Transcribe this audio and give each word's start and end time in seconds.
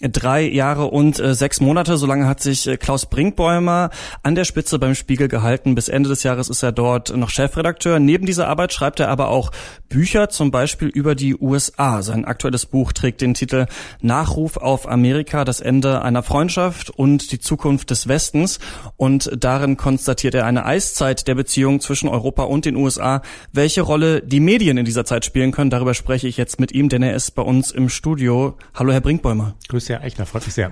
Drei 0.00 0.42
Jahre 0.48 0.86
und 0.86 1.20
äh, 1.20 1.34
sechs 1.34 1.60
Monate, 1.60 1.96
so 1.96 2.06
lange 2.06 2.26
hat 2.26 2.40
sich 2.40 2.66
äh, 2.66 2.76
Klaus 2.76 3.06
Brinkbäumer 3.06 3.90
an 4.24 4.34
der 4.34 4.42
Spitze 4.42 4.80
beim 4.80 4.96
Spiegel 4.96 5.28
gehalten. 5.28 5.76
Bis 5.76 5.88
Ende 5.88 6.08
des 6.08 6.24
Jahres 6.24 6.48
ist 6.48 6.64
er 6.64 6.72
dort 6.72 7.16
noch 7.16 7.30
Chefredakteur. 7.30 8.00
Neben 8.00 8.26
dieser 8.26 8.48
Arbeit 8.48 8.72
schreibt 8.72 8.98
er 8.98 9.08
aber 9.08 9.28
auch 9.28 9.52
Bücher, 9.88 10.30
zum 10.30 10.50
Beispiel 10.50 10.88
über 10.88 11.14
die 11.14 11.36
USA. 11.36 12.02
Sein 12.02 12.24
aktuelles 12.24 12.66
Buch 12.66 12.92
trägt 12.92 13.20
den 13.20 13.34
Titel 13.34 13.66
Nachruf 14.00 14.56
auf 14.56 14.88
Amerika, 14.88 15.44
das 15.44 15.60
Ende 15.60 16.02
einer 16.02 16.24
Freundschaft 16.24 16.90
und 16.90 17.30
die 17.30 17.38
Zukunft 17.38 17.90
des 17.90 18.08
Westens. 18.08 18.58
Und 18.96 19.30
darin 19.38 19.76
konstatiert 19.76 20.34
er 20.34 20.44
eine 20.44 20.66
Eiszeit 20.66 21.28
der 21.28 21.36
Beziehung 21.36 21.78
zwischen 21.78 22.08
Europa 22.08 22.42
und 22.42 22.64
den 22.64 22.74
USA. 22.74 23.22
Welche 23.52 23.82
Rolle 23.82 24.22
die 24.22 24.40
Medien 24.40 24.76
in 24.76 24.84
dieser 24.84 25.04
Zeit 25.04 25.24
spielen 25.24 25.52
können, 25.52 25.70
darüber 25.70 25.94
spreche 25.94 26.26
ich 26.26 26.36
jetzt 26.36 26.58
mit 26.58 26.72
ihm, 26.72 26.88
denn 26.88 27.04
er 27.04 27.14
ist 27.14 27.36
bei 27.36 27.42
uns 27.42 27.70
im 27.70 27.88
Studio. 27.88 28.56
Hallo, 28.74 28.90
Herr 28.90 29.00
Brinkbäumer. 29.00 29.54
Grüß 29.68 29.83
Herr 29.88 30.02
Eichner, 30.02 30.26
freut 30.26 30.44
mich 30.44 30.54
sehr. 30.54 30.70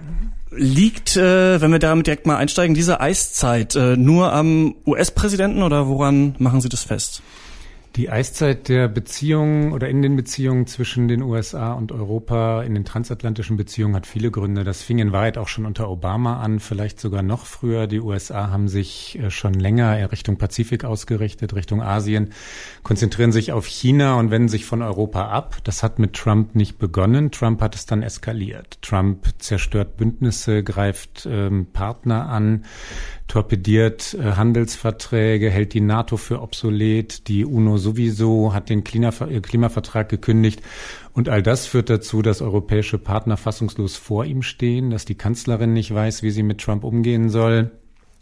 Liegt, 0.50 1.16
äh, 1.16 1.60
wenn 1.60 1.72
wir 1.72 1.78
damit 1.78 2.06
direkt 2.06 2.26
mal 2.26 2.36
einsteigen, 2.36 2.74
diese 2.74 3.00
Eiszeit 3.00 3.74
äh, 3.74 3.96
nur 3.96 4.32
am 4.32 4.74
US-Präsidenten 4.86 5.62
oder 5.62 5.88
woran 5.88 6.34
machen 6.38 6.60
Sie 6.60 6.68
das 6.68 6.82
fest? 6.82 7.22
Die 7.94 8.08
Eiszeit 8.08 8.70
der 8.70 8.88
Beziehungen 8.88 9.72
oder 9.72 9.86
in 9.90 10.00
den 10.00 10.16
Beziehungen 10.16 10.66
zwischen 10.66 11.08
den 11.08 11.20
USA 11.20 11.74
und 11.74 11.92
Europa, 11.92 12.62
in 12.62 12.74
den 12.74 12.86
transatlantischen 12.86 13.58
Beziehungen 13.58 13.94
hat 13.94 14.06
viele 14.06 14.30
Gründe. 14.30 14.64
Das 14.64 14.80
fing 14.80 14.98
in 14.98 15.12
Wahrheit 15.12 15.36
auch 15.36 15.48
schon 15.48 15.66
unter 15.66 15.90
Obama 15.90 16.40
an, 16.40 16.58
vielleicht 16.58 16.98
sogar 16.98 17.22
noch 17.22 17.44
früher. 17.44 17.86
Die 17.86 18.00
USA 18.00 18.48
haben 18.48 18.68
sich 18.68 19.18
äh, 19.18 19.30
schon 19.30 19.52
länger 19.52 20.10
Richtung 20.10 20.38
Pazifik 20.38 20.86
ausgerichtet, 20.86 21.54
Richtung 21.54 21.82
Asien, 21.82 22.32
konzentrieren 22.82 23.30
sich 23.30 23.52
auf 23.52 23.66
China 23.66 24.18
und 24.18 24.30
wenden 24.30 24.48
sich 24.48 24.64
von 24.64 24.80
Europa 24.80 25.28
ab. 25.28 25.58
Das 25.64 25.82
hat 25.82 25.98
mit 25.98 26.14
Trump 26.14 26.54
nicht 26.54 26.78
begonnen. 26.78 27.30
Trump 27.30 27.60
hat 27.60 27.74
es 27.74 27.84
dann 27.84 28.02
eskaliert. 28.02 28.80
Trump 28.80 29.26
zerstört 29.36 29.98
Bündnisse, 29.98 30.64
greift 30.64 31.28
ähm, 31.30 31.66
Partner 31.74 32.30
an 32.30 32.64
torpediert 33.32 34.12
äh, 34.12 34.32
Handelsverträge, 34.32 35.48
hält 35.48 35.72
die 35.72 35.80
NATO 35.80 36.18
für 36.18 36.42
obsolet, 36.42 37.28
die 37.28 37.46
UNO 37.46 37.78
sowieso, 37.82 38.54
hat 38.54 38.70
den 38.70 38.80
äh, 38.80 39.40
Klimavertrag 39.40 40.08
gekündigt. 40.08 40.62
Und 41.12 41.28
all 41.28 41.42
das 41.42 41.66
führt 41.66 41.90
dazu, 41.90 42.22
dass 42.22 42.40
europäische 42.40 42.98
Partner 42.98 43.36
fassungslos 43.36 43.96
vor 43.96 44.24
ihm 44.24 44.42
stehen, 44.42 44.90
dass 44.90 45.04
die 45.04 45.14
Kanzlerin 45.14 45.74
nicht 45.74 45.92
weiß, 45.92 46.22
wie 46.22 46.30
sie 46.30 46.42
mit 46.42 46.60
Trump 46.62 46.84
umgehen 46.84 47.28
soll. 47.28 47.72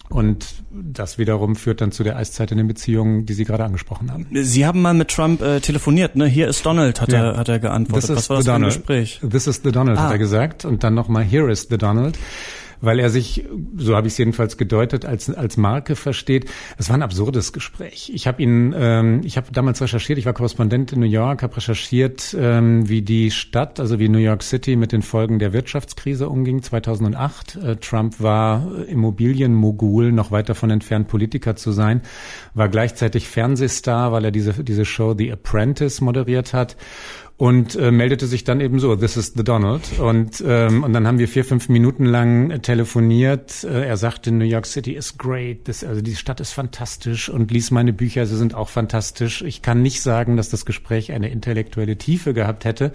Und 0.08 0.44
das 0.72 1.18
wiederum 1.18 1.54
führt 1.54 1.80
dann 1.80 1.92
zu 1.92 2.02
der 2.02 2.16
Eiszeit 2.16 2.50
in 2.50 2.58
den 2.58 2.66
Beziehungen, 2.66 3.26
die 3.26 3.32
Sie 3.32 3.44
gerade 3.44 3.62
angesprochen 3.64 4.10
haben. 4.10 4.26
Sie 4.32 4.66
haben 4.66 4.82
mal 4.82 4.92
mit 4.92 5.08
Trump 5.08 5.40
äh, 5.40 5.60
telefoniert, 5.60 6.16
ne? 6.16 6.26
Hier 6.26 6.48
ist 6.48 6.66
Donald, 6.66 7.00
hat 7.00 7.12
ja. 7.12 7.30
er 7.30 7.36
hat 7.36 7.48
er 7.48 7.60
geantwortet. 7.60 8.10
Was 8.10 8.28
war 8.28 8.38
das 8.38 8.46
für 8.46 8.52
ein 8.52 8.62
Gespräch? 8.62 9.20
This 9.20 9.46
is 9.46 9.60
the 9.62 9.70
Donald, 9.70 9.98
ah. 9.98 10.04
hat 10.04 10.10
er 10.10 10.18
gesagt. 10.18 10.64
Und 10.64 10.82
dann 10.82 10.94
nochmal 10.94 11.22
Here 11.22 11.48
is 11.48 11.68
the 11.70 11.78
Donald 11.78 12.18
weil 12.80 12.98
er 12.98 13.10
sich, 13.10 13.44
so 13.76 13.96
habe 13.96 14.06
ich 14.06 14.14
es 14.14 14.18
jedenfalls 14.18 14.56
gedeutet, 14.56 15.04
als, 15.04 15.30
als 15.30 15.56
Marke 15.56 15.96
versteht. 15.96 16.50
Es 16.78 16.88
war 16.88 16.96
ein 16.96 17.02
absurdes 17.02 17.52
Gespräch. 17.52 18.10
Ich 18.14 18.26
habe 18.26 18.42
ihn, 18.42 18.74
ähm, 18.76 19.20
ich 19.24 19.36
habe 19.36 19.48
damals 19.52 19.80
recherchiert, 19.80 20.18
ich 20.18 20.26
war 20.26 20.32
Korrespondent 20.32 20.92
in 20.92 21.00
New 21.00 21.06
York, 21.06 21.42
habe 21.42 21.56
recherchiert, 21.56 22.36
ähm, 22.38 22.88
wie 22.88 23.02
die 23.02 23.30
Stadt, 23.30 23.80
also 23.80 23.98
wie 23.98 24.08
New 24.08 24.18
York 24.18 24.42
City 24.42 24.76
mit 24.76 24.92
den 24.92 25.02
Folgen 25.02 25.38
der 25.38 25.52
Wirtschaftskrise 25.52 26.28
umging 26.28 26.62
2008. 26.62 27.56
Äh, 27.56 27.76
Trump 27.76 28.20
war 28.20 28.66
Immobilienmogul, 28.86 30.12
noch 30.12 30.30
weit 30.30 30.48
davon 30.48 30.70
entfernt, 30.70 31.08
Politiker 31.08 31.56
zu 31.56 31.72
sein, 31.72 32.02
war 32.54 32.68
gleichzeitig 32.68 33.28
Fernsehstar, 33.28 34.12
weil 34.12 34.24
er 34.24 34.30
diese, 34.30 34.64
diese 34.64 34.84
Show 34.84 35.14
The 35.16 35.32
Apprentice 35.32 36.00
moderiert 36.00 36.54
hat 36.54 36.76
und 37.40 37.74
äh, 37.74 37.90
meldete 37.90 38.26
sich 38.26 38.44
dann 38.44 38.60
eben 38.60 38.80
so, 38.80 38.94
this 38.96 39.16
is 39.16 39.32
the 39.34 39.42
Donald. 39.42 39.98
Und, 39.98 40.44
ähm, 40.46 40.84
und 40.84 40.92
dann 40.92 41.06
haben 41.06 41.18
wir 41.18 41.26
vier, 41.26 41.42
fünf 41.42 41.70
Minuten 41.70 42.04
lang 42.04 42.60
telefoniert. 42.60 43.64
Äh, 43.64 43.86
er 43.86 43.96
sagte, 43.96 44.30
New 44.30 44.44
York 44.44 44.66
City 44.66 44.92
is 44.92 45.16
great, 45.16 45.64
this, 45.64 45.82
also 45.82 46.02
die 46.02 46.16
Stadt 46.16 46.40
ist 46.40 46.52
fantastisch 46.52 47.30
und 47.30 47.50
lies 47.50 47.70
meine 47.70 47.94
Bücher, 47.94 48.26
sie 48.26 48.36
sind 48.36 48.54
auch 48.54 48.68
fantastisch. 48.68 49.40
Ich 49.40 49.62
kann 49.62 49.80
nicht 49.80 50.02
sagen, 50.02 50.36
dass 50.36 50.50
das 50.50 50.66
Gespräch 50.66 51.12
eine 51.12 51.30
intellektuelle 51.30 51.96
Tiefe 51.96 52.34
gehabt 52.34 52.66
hätte. 52.66 52.92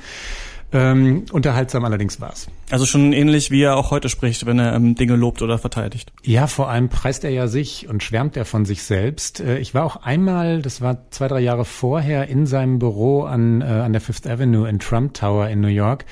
Ähm, 0.75 1.23
unterhaltsam 1.31 1.85
allerdings 1.85 2.19
war's. 2.19 2.47
Also 2.69 2.85
schon 2.85 3.13
ähnlich, 3.13 3.49
wie 3.49 3.61
er 3.61 3.77
auch 3.77 3.91
heute 3.91 4.09
spricht, 4.09 4.45
wenn 4.45 4.59
er 4.59 4.73
ähm, 4.73 4.95
Dinge 4.95 5.15
lobt 5.15 5.41
oder 5.41 5.57
verteidigt. 5.57 6.11
Ja, 6.21 6.47
vor 6.47 6.69
allem 6.69 6.89
preist 6.89 7.23
er 7.23 7.29
ja 7.29 7.47
sich 7.47 7.87
und 7.87 8.03
schwärmt 8.03 8.35
er 8.35 8.43
von 8.43 8.65
sich 8.65 8.83
selbst. 8.83 9.39
Äh, 9.39 9.59
ich 9.59 9.73
war 9.73 9.85
auch 9.85 9.95
einmal, 9.95 10.61
das 10.61 10.81
war 10.81 11.09
zwei, 11.11 11.29
drei 11.29 11.39
Jahre 11.39 11.63
vorher, 11.63 12.27
in 12.27 12.45
seinem 12.45 12.79
Büro 12.79 13.23
an, 13.23 13.61
äh, 13.61 13.65
an 13.65 13.93
der 13.93 14.01
Fifth 14.01 14.27
Avenue 14.27 14.67
in 14.67 14.79
Trump 14.79 15.13
Tower 15.13 15.47
in 15.47 15.61
New 15.61 15.69
York, 15.69 16.03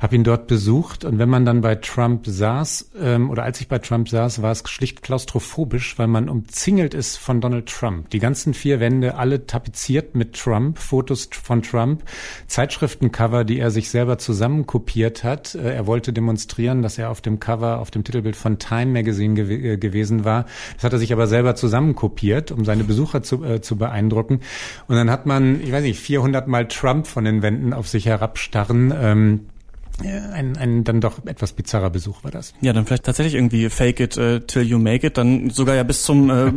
habe 0.00 0.16
ihn 0.16 0.24
dort 0.24 0.46
besucht 0.46 1.04
und 1.04 1.18
wenn 1.18 1.28
man 1.28 1.44
dann 1.44 1.60
bei 1.60 1.74
Trump 1.74 2.26
saß, 2.26 2.92
ähm, 2.98 3.28
oder 3.28 3.42
als 3.42 3.60
ich 3.60 3.68
bei 3.68 3.80
Trump 3.80 4.08
saß, 4.08 4.40
war 4.40 4.52
es 4.52 4.62
schlicht 4.66 5.02
klaustrophobisch, 5.02 5.98
weil 5.98 6.06
man 6.06 6.30
umzingelt 6.30 6.94
ist 6.94 7.18
von 7.18 7.42
Donald 7.42 7.66
Trump. 7.66 8.08
Die 8.10 8.18
ganzen 8.18 8.54
vier 8.54 8.80
Wände, 8.80 9.16
alle 9.16 9.46
tapeziert 9.46 10.14
mit 10.14 10.32
Trump, 10.32 10.78
Fotos 10.78 11.28
von 11.30 11.60
Trump, 11.60 12.02
Zeitschriftencover, 12.46 13.44
die 13.44 13.58
er 13.58 13.70
sich 13.70 13.90
selber 13.90 14.05
selber 14.06 14.18
zusammenkopiert 14.18 15.24
hat. 15.24 15.56
Äh, 15.56 15.74
er 15.74 15.86
wollte 15.86 16.12
demonstrieren, 16.12 16.82
dass 16.82 16.96
er 16.96 17.10
auf 17.10 17.20
dem 17.20 17.40
Cover, 17.40 17.80
auf 17.80 17.90
dem 17.90 18.04
Titelbild 18.04 18.36
von 18.36 18.58
Time 18.58 18.92
Magazine 18.92 19.34
gew 19.34 19.50
äh, 19.50 19.76
gewesen 19.76 20.24
war. 20.24 20.46
Das 20.74 20.84
hat 20.84 20.92
er 20.92 21.00
sich 21.00 21.12
aber 21.12 21.26
selber 21.26 21.56
zusammenkopiert, 21.56 22.52
um 22.52 22.64
seine 22.64 22.84
Besucher 22.84 23.22
zu, 23.22 23.44
äh, 23.44 23.60
zu 23.60 23.76
beeindrucken. 23.76 24.40
Und 24.86 24.94
dann 24.94 25.10
hat 25.10 25.26
man, 25.26 25.60
ich 25.60 25.72
weiß 25.72 25.82
nicht, 25.82 25.98
400 25.98 26.46
Mal 26.46 26.68
Trump 26.68 27.08
von 27.08 27.24
den 27.24 27.42
Wänden 27.42 27.72
auf 27.72 27.88
sich 27.88 28.06
herabstarren. 28.06 28.94
Ähm, 28.96 29.40
ein, 30.04 30.56
ein 30.58 30.84
dann 30.84 31.00
doch 31.00 31.24
etwas 31.24 31.52
bizarrer 31.52 31.88
Besuch 31.88 32.22
war 32.22 32.30
das. 32.30 32.52
Ja, 32.60 32.74
dann 32.74 32.84
vielleicht 32.84 33.04
tatsächlich 33.04 33.34
irgendwie 33.34 33.70
fake 33.70 34.00
it 34.00 34.18
uh, 34.18 34.40
till 34.40 34.62
you 34.62 34.78
make 34.78 35.06
it, 35.06 35.16
dann 35.16 35.48
sogar 35.48 35.74
ja 35.74 35.84
bis 35.84 36.02
zum 36.02 36.28
äh, 36.28 36.52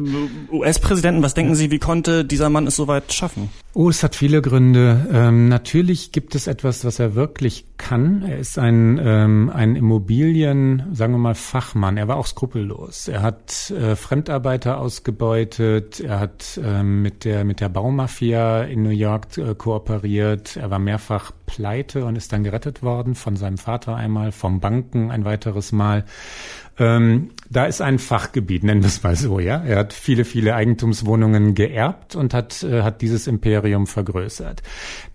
US-Präsidenten. 0.51 1.23
Was 1.23 1.35
denken 1.35 1.55
Sie, 1.55 1.71
wie 1.71 1.79
konnte 1.79 2.25
dieser 2.25 2.49
Mann 2.49 2.67
es 2.67 2.75
so 2.75 2.88
weit 2.88 3.13
schaffen? 3.13 3.49
Oh, 3.75 3.88
es 3.88 4.02
hat 4.02 4.16
viele 4.16 4.41
Gründe. 4.41 5.07
Ähm, 5.13 5.47
natürlich 5.47 6.12
gibt 6.12 6.34
es 6.34 6.47
etwas, 6.47 6.84
was 6.85 6.97
er 6.97 7.13
wirklich 7.13 7.66
kann. 7.78 8.24
Er 8.24 8.40
ist 8.40 8.57
ein, 8.57 9.00
ähm, 9.02 9.52
ein 9.53 9.75
Immobilien, 9.75 10.88
sagen 10.91 11.13
wir 11.13 11.19
mal, 11.19 11.35
Fachmann. 11.35 11.96
Er 11.96 12.07
war 12.07 12.18
auch 12.18 12.25
skrupellos. 12.25 13.07
Er 13.07 13.22
hat 13.22 13.69
äh, 13.69 13.96
Fremdarbeiter 13.96 14.80
ausgebeutet. 14.80 16.00
Er 16.00 16.19
hat 16.19 16.59
ähm, 16.63 17.03
mit 17.03 17.25
der 17.25 17.46
mit 17.46 17.62
der 17.62 17.69
Baumafia 17.69 18.63
in 18.63 18.81
New 18.81 18.90
York 18.90 19.38
äh, 19.38 19.53
kooperiert. 19.53 20.57
Er 20.57 20.72
war 20.72 20.80
mehrfach 20.80 21.31
pleite 21.46 22.06
und 22.06 22.16
ist 22.16 22.34
dann 22.34 22.44
gerettet 22.44 22.81
worden 22.81 23.13
von 23.13 23.36
seinem 23.36 23.59
Vater 23.59 23.96
einmal, 23.96 24.31
vom 24.31 24.59
Banken 24.59 25.12
ein 25.12 25.25
weiteres 25.25 25.72
Mal. 25.72 26.06
Ähm, 26.79 27.31
da 27.50 27.66
ist 27.66 27.81
ein 27.81 28.00
Fachgebiet, 28.00 28.63
nennen 28.63 28.84
wir 28.84 28.88
es 28.88 29.03
mal 29.03 29.16
so, 29.16 29.40
ja. 29.40 29.62
Er 29.63 29.79
hat 29.79 29.91
viele, 29.91 30.23
viele 30.23 30.56
Eigentumswohnungen 30.56 31.56
geerbt 31.56 32.16
und 32.16 32.34
hat, 32.34 32.63
äh, 32.63 32.84
hat 32.84 33.01
dieses 33.01 33.28
Imperium 33.28 33.88
vergrößert. 33.88 34.62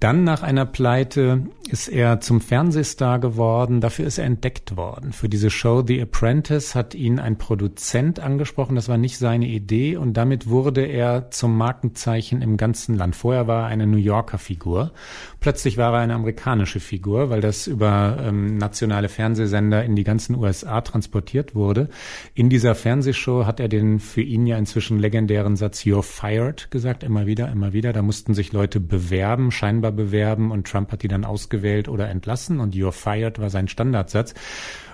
Dann 0.01 0.25
nach 0.25 0.43
einer 0.43 0.67
Pleite 0.67 1.47
ist 1.71 1.89
er 1.89 2.21
zum 2.21 2.41
Fernsehstar 2.41 3.19
geworden. 3.19 3.81
Dafür 3.81 4.07
ist 4.07 4.19
er 4.19 4.27
entdeckt 4.27 4.77
worden. 4.77 5.13
Für 5.13 5.29
diese 5.29 5.49
Show 5.49 5.83
The 5.87 6.03
Apprentice 6.03 6.75
hat 6.75 6.95
ihn 6.95 7.19
ein 7.19 7.39
Produzent 7.39 8.21
angesprochen. 8.21 8.75
Das 8.75 8.89
war 8.89 8.99
nicht 8.99 9.17
seine 9.17 9.47
Idee 9.47 9.97
und 9.97 10.15
damit 10.15 10.49
wurde 10.49 10.85
er 10.85 11.31
zum 11.31 11.57
Markenzeichen 11.57 12.43
im 12.43 12.57
ganzen 12.57 12.97
Land. 12.97 13.17
Vorher 13.17 13.47
war 13.47 13.63
er 13.63 13.67
eine 13.69 13.87
New 13.87 13.97
Yorker 13.97 14.39
Figur. 14.39 14.93
Plötzlich 15.41 15.77
war 15.77 15.95
er 15.95 16.01
eine 16.01 16.15
amerikanische 16.15 16.81
Figur, 16.81 17.31
weil 17.31 17.41
das 17.41 17.67
über 17.67 18.19
ähm, 18.21 18.59
nationale 18.59 19.09
Fernsehsender 19.09 19.85
in 19.85 19.97
die 19.97 20.05
ganzen 20.05 20.35
USA 20.35 20.81
transportiert 20.81 21.54
wurde. 21.55 21.89
In 22.35 22.51
dieser 22.51 22.75
Fernsehshow 22.75 23.47
hat 23.47 23.61
er 23.61 23.69
den 23.69 24.01
für 24.01 24.23
ihn 24.23 24.47
ja 24.47 24.59
inzwischen 24.59 24.99
legendären 24.99 25.57
Satz 25.57 25.83
You're 25.83 26.03
fired 26.03 26.71
gesagt, 26.71 27.03
immer 27.03 27.27
wieder, 27.27 27.51
immer 27.51 27.73
wieder. 27.73 27.93
Da 27.93 28.03
mussten 28.03 28.35
sich 28.35 28.53
Leute 28.53 28.81
bewerben, 28.81 29.51
scheinbar 29.51 29.93
bewerben 29.93 30.51
und 30.51 30.67
Trump 30.67 30.93
hat 30.93 31.03
die 31.03 31.09
dann 31.09 31.25
ausgewählt 31.25 31.89
oder 31.89 32.09
entlassen 32.09 32.61
und 32.61 32.75
You're 32.75 32.93
fired 32.93 33.39
war 33.39 33.51
sein 33.51 33.69
Standardsatz. 33.69 34.35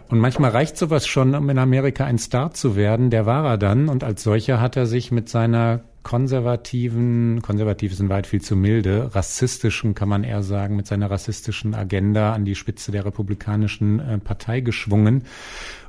Und 0.09 0.19
manchmal 0.19 0.51
reicht 0.51 0.77
sowas 0.77 1.07
schon, 1.07 1.37
um 1.37 1.49
in 1.51 1.59
Amerika 1.59 2.05
ein 2.05 2.19
Star 2.19 2.51
zu 2.51 2.75
werden. 2.75 3.11
Der 3.11 3.27
war 3.27 3.45
er 3.45 3.59
dann 3.59 3.89
und 3.89 4.03
als 4.03 4.25
solcher 4.25 4.61
hat 4.61 4.77
er 4.77 4.87
sich 4.87 5.13
mit 5.13 5.29
seiner 5.29 5.83
konservativen, 6.03 7.43
konservativ 7.43 7.95
sind 7.95 8.09
weit 8.09 8.27
viel 8.27 8.41
zu 8.41 8.57
milde, 8.57 9.15
rassistischen, 9.15 9.95
kann 9.95 10.09
man 10.09 10.25
eher 10.25 10.43
sagen, 10.43 10.77
mit 10.77 10.87
seiner 10.87 11.11
rassistischen 11.11 11.75
Agenda 11.75 12.33
an 12.33 12.45
die 12.45 12.55
Spitze 12.55 12.91
der 12.91 13.05
Republikanischen 13.05 14.01
äh, 14.01 14.19
Partei 14.19 14.61
geschwungen. 14.61 15.25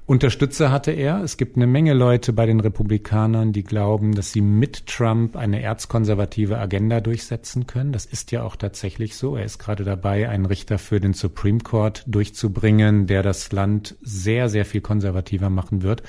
Unterstützer 0.05 0.71
hatte 0.71 0.91
er. 0.91 1.23
Es 1.23 1.37
gibt 1.37 1.55
eine 1.55 1.67
Menge 1.67 1.93
Leute 1.93 2.33
bei 2.33 2.45
den 2.45 2.59
Republikanern, 2.59 3.53
die 3.53 3.63
glauben, 3.63 4.13
dass 4.13 4.33
sie 4.33 4.41
mit 4.41 4.87
Trump 4.87 5.37
eine 5.37 5.61
erzkonservative 5.61 6.57
Agenda 6.57 6.99
durchsetzen 6.99 7.67
können. 7.67 7.93
Das 7.93 8.05
ist 8.05 8.31
ja 8.31 8.43
auch 8.43 8.55
tatsächlich 8.55 9.15
so. 9.15 9.35
Er 9.37 9.45
ist 9.45 9.59
gerade 9.59 9.83
dabei, 9.83 10.27
einen 10.27 10.45
Richter 10.45 10.79
für 10.79 10.99
den 10.99 11.13
Supreme 11.13 11.59
Court 11.59 12.03
durchzubringen, 12.07 13.07
der 13.07 13.23
das 13.23 13.51
Land 13.51 13.95
sehr, 14.01 14.49
sehr 14.49 14.65
viel 14.65 14.81
konservativer 14.81 15.49
machen 15.49 15.81
wird. 15.81 16.03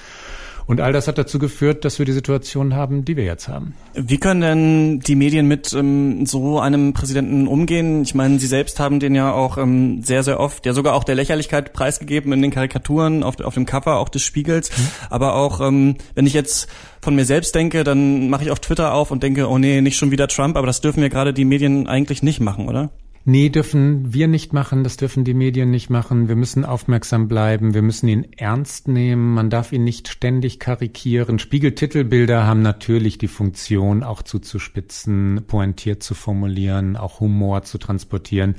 Und 0.66 0.80
all 0.80 0.92
das 0.92 1.08
hat 1.08 1.18
dazu 1.18 1.38
geführt, 1.38 1.84
dass 1.84 1.98
wir 1.98 2.06
die 2.06 2.12
Situation 2.12 2.74
haben, 2.74 3.04
die 3.04 3.16
wir 3.16 3.24
jetzt 3.24 3.48
haben. 3.48 3.74
Wie 3.94 4.18
können 4.18 4.40
denn 4.40 5.00
die 5.00 5.16
Medien 5.16 5.46
mit 5.46 5.72
ähm, 5.72 6.26
so 6.26 6.60
einem 6.60 6.92
Präsidenten 6.92 7.46
umgehen? 7.46 8.02
Ich 8.02 8.14
meine, 8.14 8.38
Sie 8.38 8.46
selbst 8.46 8.80
haben 8.80 9.00
den 9.00 9.14
ja 9.14 9.32
auch 9.32 9.58
ähm, 9.58 10.02
sehr, 10.02 10.22
sehr 10.22 10.40
oft, 10.40 10.64
ja 10.66 10.72
sogar 10.72 10.94
auch 10.94 11.04
der 11.04 11.14
Lächerlichkeit 11.14 11.72
preisgegeben 11.72 12.32
in 12.32 12.42
den 12.42 12.50
Karikaturen 12.50 13.22
auf, 13.22 13.40
auf 13.40 13.54
dem 13.54 13.66
Cover 13.66 13.98
auch 13.98 14.08
des 14.08 14.22
Spiegels. 14.22 14.70
Mhm. 14.70 14.88
Aber 15.10 15.34
auch, 15.34 15.60
ähm, 15.60 15.96
wenn 16.14 16.26
ich 16.26 16.34
jetzt 16.34 16.68
von 17.00 17.14
mir 17.14 17.24
selbst 17.24 17.54
denke, 17.54 17.84
dann 17.84 18.30
mache 18.30 18.44
ich 18.44 18.50
auf 18.50 18.60
Twitter 18.60 18.94
auf 18.94 19.10
und 19.10 19.22
denke, 19.22 19.48
oh 19.48 19.58
nee, 19.58 19.80
nicht 19.80 19.96
schon 19.96 20.10
wieder 20.10 20.28
Trump, 20.28 20.56
aber 20.56 20.66
das 20.66 20.80
dürfen 20.80 21.02
ja 21.02 21.08
gerade 21.08 21.32
die 21.32 21.44
Medien 21.44 21.88
eigentlich 21.88 22.22
nicht 22.22 22.40
machen, 22.40 22.68
oder? 22.68 22.90
Nee, 23.24 23.50
dürfen 23.50 24.12
wir 24.12 24.26
nicht 24.26 24.52
machen, 24.52 24.82
das 24.82 24.96
dürfen 24.96 25.22
die 25.22 25.32
Medien 25.32 25.70
nicht 25.70 25.90
machen. 25.90 26.26
Wir 26.26 26.34
müssen 26.34 26.64
aufmerksam 26.64 27.28
bleiben, 27.28 27.72
wir 27.72 27.82
müssen 27.82 28.08
ihn 28.08 28.32
ernst 28.36 28.88
nehmen, 28.88 29.32
man 29.32 29.48
darf 29.48 29.70
ihn 29.70 29.84
nicht 29.84 30.08
ständig 30.08 30.58
karikieren. 30.58 31.38
Spiegeltitelbilder 31.38 32.44
haben 32.44 32.62
natürlich 32.62 33.18
die 33.18 33.28
Funktion, 33.28 34.02
auch 34.02 34.22
zuzuspitzen, 34.22 35.44
pointiert 35.46 36.02
zu 36.02 36.14
formulieren, 36.14 36.96
auch 36.96 37.20
Humor 37.20 37.62
zu 37.62 37.78
transportieren. 37.78 38.56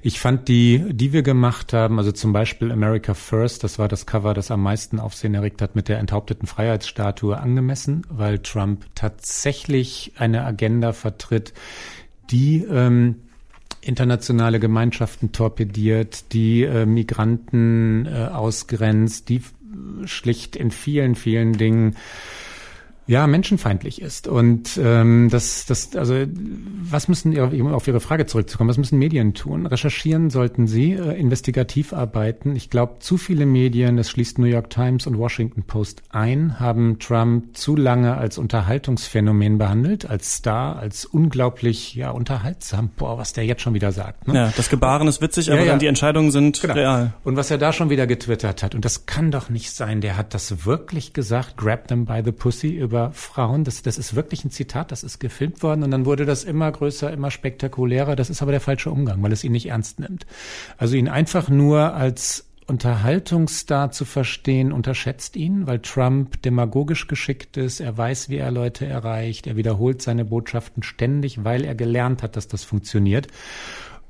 Ich 0.00 0.20
fand 0.20 0.48
die, 0.48 0.86
die 0.90 1.12
wir 1.12 1.22
gemacht 1.22 1.74
haben, 1.74 1.98
also 1.98 2.10
zum 2.10 2.32
Beispiel 2.32 2.72
America 2.72 3.12
First, 3.12 3.62
das 3.62 3.78
war 3.78 3.88
das 3.88 4.06
Cover, 4.06 4.32
das 4.32 4.50
am 4.50 4.62
meisten 4.62 5.00
Aufsehen 5.00 5.34
erregt 5.34 5.60
hat 5.60 5.76
mit 5.76 5.88
der 5.88 5.98
enthaupteten 5.98 6.48
Freiheitsstatue, 6.48 7.38
angemessen, 7.38 8.06
weil 8.08 8.38
Trump 8.38 8.86
tatsächlich 8.94 10.12
eine 10.16 10.46
Agenda 10.46 10.94
vertritt, 10.94 11.52
die 12.30 12.64
ähm, 12.64 13.16
internationale 13.80 14.60
Gemeinschaften 14.60 15.32
torpediert, 15.32 16.32
die 16.32 16.62
äh, 16.62 16.86
Migranten 16.86 18.06
äh, 18.06 18.28
ausgrenzt, 18.32 19.28
die 19.28 19.42
schlicht 20.04 20.56
in 20.56 20.70
vielen, 20.70 21.14
vielen 21.14 21.52
Dingen 21.52 21.96
ja, 23.08 23.26
menschenfeindlich 23.26 24.02
ist. 24.02 24.28
Und 24.28 24.78
ähm, 24.82 25.28
das, 25.30 25.64
das, 25.64 25.96
also 25.96 26.14
was 26.82 27.08
müssen 27.08 27.36
um 27.38 27.72
auf 27.72 27.88
Ihre 27.88 28.00
Frage 28.00 28.26
zurückzukommen, 28.26 28.68
was 28.68 28.76
müssen 28.76 28.98
Medien 28.98 29.32
tun? 29.32 29.64
Recherchieren 29.64 30.28
sollten 30.28 30.66
sie, 30.66 30.92
äh, 30.92 31.18
investigativ 31.18 31.94
arbeiten. 31.94 32.54
Ich 32.54 32.68
glaube, 32.68 32.96
zu 32.98 33.16
viele 33.16 33.46
Medien, 33.46 33.96
das 33.96 34.10
schließt 34.10 34.38
New 34.38 34.46
York 34.46 34.68
Times 34.68 35.06
und 35.06 35.16
Washington 35.16 35.62
Post 35.62 36.02
ein, 36.10 36.60
haben 36.60 36.98
Trump 36.98 37.56
zu 37.56 37.76
lange 37.76 38.18
als 38.18 38.36
Unterhaltungsphänomen 38.36 39.56
behandelt, 39.56 40.04
als 40.04 40.34
Star, 40.34 40.76
als 40.76 41.06
unglaublich 41.06 41.94
ja 41.94 42.10
unterhaltsam. 42.10 42.90
Boah, 42.94 43.16
was 43.16 43.32
der 43.32 43.46
jetzt 43.46 43.62
schon 43.62 43.72
wieder 43.72 43.90
sagt. 43.90 44.28
Ne? 44.28 44.34
Ja, 44.34 44.52
das 44.54 44.68
Gebaren 44.68 45.08
ist 45.08 45.22
witzig, 45.22 45.50
aber 45.50 45.60
ja, 45.60 45.64
ja. 45.64 45.72
dann 45.72 45.78
die 45.78 45.86
Entscheidungen 45.86 46.30
sind 46.30 46.60
genau. 46.60 46.74
real. 46.74 47.14
Und 47.24 47.36
was 47.36 47.50
er 47.50 47.56
da 47.56 47.72
schon 47.72 47.88
wieder 47.88 48.06
getwittert 48.06 48.62
hat, 48.62 48.74
und 48.74 48.84
das 48.84 49.06
kann 49.06 49.30
doch 49.30 49.48
nicht 49.48 49.72
sein, 49.72 50.02
der 50.02 50.18
hat 50.18 50.34
das 50.34 50.66
wirklich 50.66 51.14
gesagt, 51.14 51.56
grab 51.56 51.88
them 51.88 52.04
by 52.04 52.20
the 52.22 52.32
pussy 52.32 52.76
über 52.76 52.97
über 52.98 53.12
Frauen. 53.12 53.64
Das, 53.64 53.82
das 53.82 53.98
ist 53.98 54.14
wirklich 54.14 54.44
ein 54.44 54.50
Zitat, 54.50 54.92
das 54.92 55.04
ist 55.04 55.18
gefilmt 55.18 55.62
worden 55.62 55.82
und 55.82 55.90
dann 55.90 56.06
wurde 56.06 56.26
das 56.26 56.44
immer 56.44 56.70
größer, 56.70 57.12
immer 57.12 57.30
spektakulärer. 57.30 58.16
Das 58.16 58.30
ist 58.30 58.42
aber 58.42 58.52
der 58.52 58.60
falsche 58.60 58.90
Umgang, 58.90 59.22
weil 59.22 59.32
es 59.32 59.44
ihn 59.44 59.52
nicht 59.52 59.66
ernst 59.66 60.00
nimmt. 60.00 60.26
Also 60.76 60.96
ihn 60.96 61.08
einfach 61.08 61.48
nur 61.48 61.94
als 61.94 62.46
Unterhaltungsstar 62.66 63.92
zu 63.92 64.04
verstehen, 64.04 64.72
unterschätzt 64.72 65.36
ihn, 65.36 65.66
weil 65.66 65.78
Trump 65.78 66.42
demagogisch 66.42 67.06
geschickt 67.06 67.56
ist, 67.56 67.80
er 67.80 67.96
weiß, 67.96 68.28
wie 68.28 68.36
er 68.36 68.50
Leute 68.50 68.84
erreicht, 68.84 69.46
er 69.46 69.56
wiederholt 69.56 70.02
seine 70.02 70.26
Botschaften 70.26 70.82
ständig, 70.82 71.44
weil 71.44 71.64
er 71.64 71.74
gelernt 71.74 72.22
hat, 72.22 72.36
dass 72.36 72.46
das 72.46 72.64
funktioniert. 72.64 73.28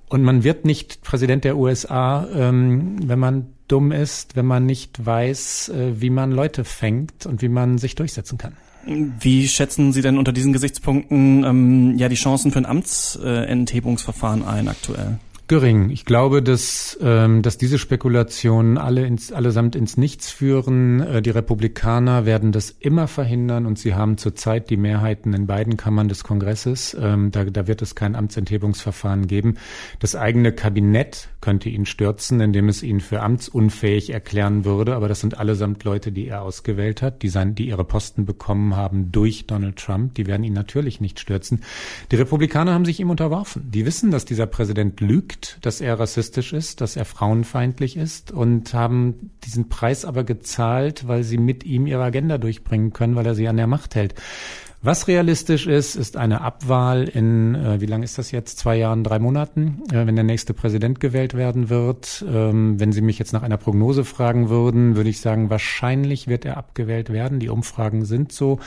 Und 0.09 0.23
man 0.23 0.43
wird 0.43 0.65
nicht 0.65 1.03
Präsident 1.03 1.45
der 1.45 1.57
USA, 1.57 2.27
ähm, 2.35 2.97
wenn 3.07 3.19
man 3.19 3.47
dumm 3.69 3.93
ist, 3.93 4.35
wenn 4.35 4.47
man 4.47 4.65
nicht 4.67 5.05
weiß, 5.05 5.69
äh, 5.69 6.01
wie 6.01 6.11
man 6.11 6.33
Leute 6.33 6.65
fängt 6.65 7.27
und 7.27 7.43
wie 7.43 7.49
man 7.49 7.79
sich 7.79 7.95
durchsetzen 7.95 8.39
kann. 8.39 8.57
Wie 8.89 9.47
schätzen 9.49 9.93
Sie 9.93 10.01
denn 10.01 10.17
unter 10.17 10.33
diesen 10.33 10.53
Gesichtspunkten 10.53 11.45
ähm, 11.45 11.99
ja 11.99 12.09
die 12.09 12.17
Chancen 12.17 12.53
für 12.53 12.59
ein 12.59 12.67
Amtsenthebungsverfahren 12.67 14.45
ein 14.45 14.69
aktuell? 14.69 15.19
Gering. 15.49 15.89
Ich 15.89 16.05
glaube, 16.05 16.43
dass, 16.43 16.99
ähm, 17.01 17.41
dass 17.41 17.57
diese 17.57 17.79
Spekulationen 17.79 18.77
alle 18.77 19.07
ins, 19.07 19.33
allesamt 19.33 19.77
ins 19.77 19.97
Nichts 19.97 20.31
führen. 20.31 21.01
Äh, 21.01 21.23
die 21.23 21.31
Republikaner 21.31 22.27
werden 22.27 22.53
das 22.53 22.71
immer 22.71 23.09
verhindern 23.09 23.65
und 23.65 23.79
sie 23.79 23.95
haben 23.95 24.19
zurzeit 24.19 24.69
die 24.69 24.77
Mehrheiten 24.77 25.33
in 25.33 25.47
beiden 25.47 25.79
Kammern 25.79 26.09
des 26.09 26.23
Kongresses. 26.23 26.95
Ähm, 27.01 27.31
da, 27.31 27.45
da 27.45 27.67
wird 27.67 27.81
es 27.81 27.95
kein 27.95 28.15
Amtsenthebungsverfahren 28.15 29.27
geben. 29.27 29.55
Das 30.01 30.15
eigene 30.17 30.53
Kabinett 30.53 31.31
könnte 31.41 31.71
ihn 31.71 31.87
stürzen, 31.87 32.41
indem 32.41 32.69
es 32.69 32.83
ihn 32.83 33.01
für 33.01 33.23
amtsunfähig 33.23 34.11
erklären 34.11 34.67
würde. 34.67 34.97
Aber 34.97 35.09
das 35.09 35.21
sind 35.21 35.39
allesamt 35.39 35.83
Leute, 35.83 36.13
die 36.13 36.29
er 36.29 36.43
ausgewählt 36.43 37.01
hat, 37.01 37.23
die, 37.23 37.31
sein, 37.31 37.55
die 37.55 37.69
ihre 37.69 37.85
Posten 37.85 38.27
bekommen 38.27 38.77
haben 38.77 39.13
durch 39.13 39.47
Donald 39.47 39.77
Trump. 39.77 40.15
Die 40.17 40.27
werden 40.27 40.45
ihn 40.45 40.53
natürlich 40.53 41.01
nicht 41.01 41.19
stürzen. 41.19 41.63
Die 42.13 42.17
Republikaner 42.17 42.75
haben 42.75 42.85
sich 42.85 43.01
ihm 43.01 43.09
unterworfen. 43.09 43.71
Die 43.71 43.87
wissen, 43.87 44.11
dass 44.11 44.27
dieser 44.27 44.47
Präsident 44.47 45.01
lügt 45.01 45.38
lügt, 45.39 45.59
dass 45.63 45.81
er 45.81 45.99
rassistisch 45.99 46.53
ist, 46.53 46.81
dass 46.81 46.97
er 46.97 47.05
frauenfeindlich 47.05 47.97
ist 47.97 48.33
und 48.33 48.75
haben 48.75 49.31
diesen 49.45 49.69
Preis 49.69 50.05
aber 50.05 50.25
gezahlt, 50.25 51.07
weil 51.07 51.23
sie 51.23 51.39
mit 51.39 51.65
ihm 51.65 51.87
ihre 51.87 52.03
Agenda 52.03 52.39
durchbringen 52.39 52.93
können, 52.93 53.15
weil 53.17 53.27
er 53.27 53.35
sie 53.35 53.49
an 53.49 53.57
der 53.57 53.67
Macht 53.67 53.95
hält. 53.95 54.15
Was 54.81 55.09
realistisch 55.09 55.67
ist, 55.67 55.97
ist 55.97 56.17
eine 56.17 56.41
Abwahl 56.41 57.09
in, 57.09 57.57
äh, 57.57 57.81
wie 57.81 57.87
lange 57.87 58.05
ist 58.05 58.17
das 58.17 58.31
jetzt? 58.31 58.61
Zwei 58.61 58.77
Jahren, 58.77 59.03
drei 59.03 59.19
Monaten, 59.19 59.83
äh, 59.91 60.07
wenn 60.07 60.15
der 60.15 60.25
nächste 60.25 60.55
Präsident 60.55 61.01
gewählt 61.01 61.35
werden 61.35 61.69
wird. 61.69 62.25
Ähm, 62.29 62.79
wenn 62.79 62.93
Sie 62.93 63.01
mich 63.01 63.19
jetzt 63.19 63.33
nach 63.33 63.43
einer 63.43 63.57
Prognose 63.57 64.05
fragen 64.05 64.51
würden, 64.51 64.95
würde 64.95 65.11
ich 65.11 65.21
sagen, 65.21 65.51
wahrscheinlich 65.51 66.29
wird 66.29 66.45
er 66.45 66.59
abgewählt 66.59 67.13
werden. 67.13 67.41
Die 67.41 67.49
Umfragen 67.49 68.05
sind 68.05 68.31
so. 68.31 68.61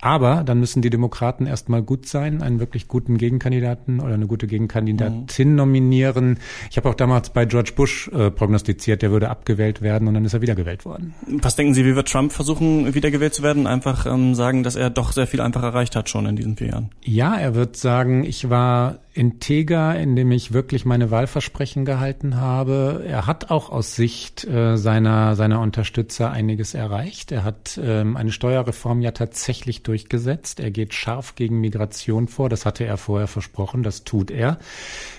Aber 0.00 0.44
dann 0.44 0.60
müssen 0.60 0.82
die 0.82 0.90
Demokraten 0.90 1.46
erstmal 1.46 1.82
gut 1.82 2.06
sein, 2.06 2.42
einen 2.42 2.60
wirklich 2.60 2.86
guten 2.88 3.18
Gegenkandidaten 3.18 4.00
oder 4.00 4.14
eine 4.14 4.26
gute 4.26 4.46
Gegenkandidatin 4.46 5.50
mhm. 5.50 5.54
nominieren. 5.56 6.38
Ich 6.70 6.76
habe 6.76 6.88
auch 6.88 6.94
damals 6.94 7.30
bei 7.30 7.44
George 7.46 7.72
Bush 7.74 8.08
äh, 8.08 8.30
prognostiziert, 8.30 9.02
der 9.02 9.10
würde 9.10 9.28
abgewählt 9.28 9.82
werden 9.82 10.06
und 10.06 10.14
dann 10.14 10.24
ist 10.24 10.34
er 10.34 10.40
wiedergewählt 10.40 10.84
worden. 10.84 11.14
Was 11.26 11.56
denken 11.56 11.74
Sie, 11.74 11.84
wie 11.84 11.96
wird 11.96 12.10
Trump 12.10 12.32
versuchen, 12.32 12.94
wiedergewählt 12.94 13.34
zu 13.34 13.42
werden? 13.42 13.66
Einfach 13.66 14.06
ähm, 14.06 14.34
sagen, 14.34 14.62
dass 14.62 14.76
er 14.76 14.90
doch 14.90 15.12
sehr 15.12 15.26
viel 15.26 15.40
einfach 15.40 15.62
erreicht 15.62 15.96
hat 15.96 16.08
schon 16.08 16.26
in 16.26 16.36
diesen 16.36 16.56
vier 16.56 16.68
Jahren. 16.68 16.90
Ja, 17.04 17.36
er 17.36 17.54
wird 17.54 17.76
sagen, 17.76 18.24
ich 18.24 18.50
war 18.50 18.98
integer, 19.18 19.98
indem 19.98 20.30
ich 20.30 20.52
wirklich 20.52 20.84
meine 20.84 21.10
Wahlversprechen 21.10 21.84
gehalten 21.84 22.36
habe. 22.36 23.04
Er 23.04 23.26
hat 23.26 23.50
auch 23.50 23.68
aus 23.68 23.96
Sicht 23.96 24.46
äh, 24.46 24.76
seiner, 24.76 25.34
seiner 25.34 25.60
Unterstützer 25.60 26.30
einiges 26.30 26.72
erreicht. 26.72 27.32
Er 27.32 27.42
hat 27.42 27.80
ähm, 27.82 28.16
eine 28.16 28.30
Steuerreform 28.30 29.00
ja 29.00 29.10
tatsächlich 29.10 29.82
durchgesetzt. 29.82 30.60
Er 30.60 30.70
geht 30.70 30.94
scharf 30.94 31.34
gegen 31.34 31.60
Migration 31.60 32.28
vor. 32.28 32.48
Das 32.48 32.64
hatte 32.64 32.84
er 32.84 32.96
vorher 32.96 33.26
versprochen. 33.26 33.82
Das 33.82 34.04
tut 34.04 34.30
er. 34.30 34.58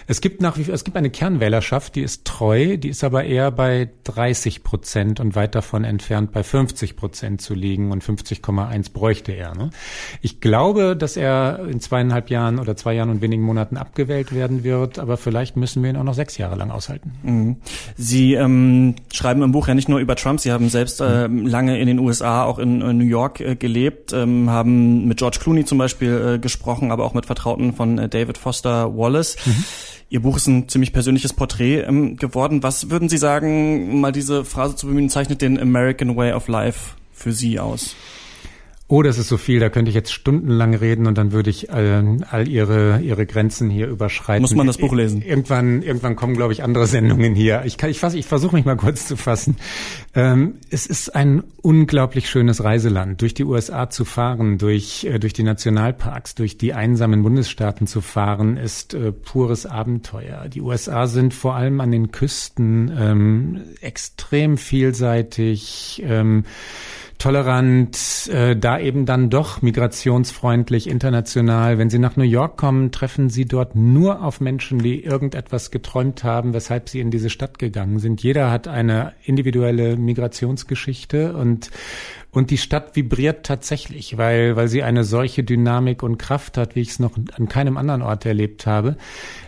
Es 0.07 0.21
gibt 0.21 0.41
nach 0.41 0.57
wie 0.57 0.63
vor, 0.63 0.73
es 0.73 0.83
gibt 0.83 0.97
eine 0.97 1.11
Kernwählerschaft, 1.11 1.93
die 1.93 2.01
ist 2.01 2.25
treu, 2.25 2.77
die 2.77 2.89
ist 2.89 3.03
aber 3.03 3.25
eher 3.25 3.51
bei 3.51 3.89
30 4.05 4.63
Prozent 4.63 5.19
und 5.19 5.35
weit 5.35 5.53
davon 5.53 5.83
entfernt 5.83 6.31
bei 6.31 6.41
50 6.41 6.95
Prozent 6.95 7.41
zu 7.41 7.53
liegen 7.53 7.91
und 7.91 8.03
50,1 8.03 8.91
bräuchte 8.91 9.33
er. 9.33 9.53
Ne? 9.53 9.69
Ich 10.23 10.41
glaube, 10.41 10.97
dass 10.97 11.15
er 11.15 11.67
in 11.69 11.79
zweieinhalb 11.79 12.31
Jahren 12.31 12.57
oder 12.57 12.75
zwei 12.75 12.93
Jahren 12.93 13.11
und 13.11 13.21
wenigen 13.21 13.43
Monaten 13.43 13.77
abgewählt 13.89 14.33
werden 14.33 14.63
wird, 14.63 14.99
aber 14.99 15.17
vielleicht 15.17 15.57
müssen 15.57 15.81
wir 15.81 15.89
ihn 15.89 15.97
auch 15.97 16.03
noch 16.03 16.13
sechs 16.13 16.37
Jahre 16.37 16.55
lang 16.55 16.69
aushalten. 16.69 17.11
Mhm. 17.23 17.55
Sie 17.97 18.35
ähm, 18.35 18.95
schreiben 19.11 19.41
im 19.41 19.51
Buch 19.51 19.67
ja 19.67 19.73
nicht 19.73 19.89
nur 19.89 19.99
über 19.99 20.15
Trump, 20.15 20.39
Sie 20.39 20.51
haben 20.51 20.69
selbst 20.69 21.01
äh, 21.01 21.25
lange 21.27 21.79
in 21.79 21.87
den 21.87 21.97
USA, 21.99 22.43
auch 22.43 22.59
in 22.59 22.81
äh, 22.81 22.93
New 22.93 23.05
York 23.05 23.39
äh, 23.39 23.55
gelebt, 23.55 24.13
ähm, 24.13 24.49
haben 24.49 25.07
mit 25.07 25.17
George 25.17 25.39
Clooney 25.41 25.65
zum 25.65 25.79
Beispiel 25.79 26.35
äh, 26.35 26.39
gesprochen, 26.39 26.91
aber 26.91 27.03
auch 27.03 27.15
mit 27.15 27.25
Vertrauten 27.25 27.73
von 27.73 27.97
äh, 27.97 28.07
David 28.07 28.37
Foster 28.37 28.95
Wallace. 28.95 29.37
Mhm. 29.45 29.63
Ihr 30.11 30.21
Buch 30.21 30.37
ist 30.37 30.47
ein 30.47 30.69
ziemlich 30.69 30.93
persönliches 30.93 31.33
Porträt 31.33 31.81
ähm, 31.81 32.17
geworden. 32.17 32.61
Was 32.61 32.91
würden 32.91 33.09
Sie 33.09 33.17
sagen, 33.17 33.99
mal 33.99 34.11
diese 34.11 34.45
Phrase 34.45 34.75
zu 34.75 34.87
bemühen, 34.87 35.09
zeichnet 35.09 35.41
den 35.41 35.59
American 35.59 36.15
Way 36.15 36.33
of 36.33 36.47
Life 36.47 36.95
für 37.11 37.31
Sie 37.31 37.59
aus? 37.59 37.95
Oh, 38.91 39.03
das 39.03 39.19
ist 39.19 39.27
so 39.27 39.37
viel, 39.37 39.59
da 39.59 39.69
könnte 39.69 39.89
ich 39.89 39.95
jetzt 39.95 40.11
stundenlang 40.11 40.73
reden 40.73 41.05
und 41.05 41.15
dann 41.15 41.31
würde 41.31 41.51
ich 41.51 41.71
all, 41.71 42.17
all 42.27 42.47
ihre, 42.47 42.99
ihre 43.01 43.27
Grenzen 43.27 43.69
hier 43.69 43.85
überschreiten. 43.85 44.41
Muss 44.41 44.55
man 44.55 44.65
das 44.65 44.79
Buch 44.79 44.95
lesen? 44.95 45.21
Irgendwann, 45.21 45.83
irgendwann 45.83 46.15
kommen, 46.15 46.35
glaube 46.35 46.53
ich, 46.53 46.63
andere 46.63 46.87
Sendungen 46.87 47.35
hier. 47.35 47.61
Ich, 47.65 47.77
kann, 47.77 47.91
ich, 47.91 47.99
fass, 47.99 48.15
ich 48.15 48.25
versuche 48.25 48.55
mich 48.55 48.65
mal 48.65 48.77
kurz 48.77 49.05
zu 49.05 49.15
fassen. 49.15 49.57
Ähm, 50.15 50.55
es 50.71 50.87
ist 50.87 51.15
ein 51.15 51.43
unglaublich 51.61 52.31
schönes 52.31 52.63
Reiseland. 52.63 53.21
Durch 53.21 53.35
die 53.35 53.43
USA 53.43 53.91
zu 53.91 54.05
fahren, 54.05 54.57
durch, 54.57 55.03
äh, 55.03 55.19
durch 55.19 55.33
die 55.33 55.43
Nationalparks, 55.43 56.33
durch 56.33 56.57
die 56.57 56.73
einsamen 56.73 57.21
Bundesstaaten 57.21 57.85
zu 57.85 58.01
fahren, 58.01 58.57
ist 58.57 58.95
äh, 58.95 59.11
pures 59.11 59.67
Abenteuer. 59.67 60.47
Die 60.49 60.61
USA 60.61 61.05
sind 61.05 61.35
vor 61.35 61.53
allem 61.53 61.79
an 61.79 61.91
den 61.91 62.09
Küsten 62.09 62.91
ähm, 62.97 63.61
extrem 63.81 64.57
vielseitig. 64.57 66.01
Ähm, 66.03 66.43
tolerant, 67.19 68.29
äh, 68.33 68.55
da 68.55 68.79
eben 68.79 69.05
dann 69.05 69.29
doch 69.29 69.61
migrationsfreundlich, 69.61 70.89
international. 70.89 71.77
Wenn 71.77 71.89
Sie 71.89 71.99
nach 71.99 72.15
New 72.15 72.23
York 72.23 72.57
kommen, 72.57 72.91
treffen 72.91 73.29
Sie 73.29 73.45
dort 73.45 73.75
nur 73.75 74.23
auf 74.23 74.39
Menschen, 74.39 74.79
die 74.79 75.03
irgendetwas 75.03 75.69
geträumt 75.69 76.23
haben, 76.23 76.53
weshalb 76.53 76.89
sie 76.89 77.01
in 77.01 77.11
diese 77.11 77.29
Stadt 77.29 77.59
gegangen 77.59 77.99
sind. 77.99 78.23
Jeder 78.23 78.49
hat 78.49 78.67
eine 78.67 79.13
individuelle 79.23 79.97
Migrationsgeschichte 79.97 81.35
und 81.35 81.69
Und 82.31 82.51
die 82.51 82.59
Stadt 82.59 82.95
vibriert 82.95 83.43
tatsächlich, 83.43 84.17
weil, 84.17 84.55
weil 84.55 84.67
sie 84.67 84.83
eine 84.83 85.03
solche 85.03 85.43
Dynamik 85.43 86.03
und 86.03 86.19
Kraft 86.19 86.57
hat, 86.57 86.75
wie 86.75 86.81
ich 86.81 86.89
es 86.89 86.99
noch 86.99 87.17
an 87.35 87.49
keinem 87.49 87.75
anderen 87.75 88.03
Ort 88.03 88.23
erlebt 88.25 88.67
habe. 88.67 88.97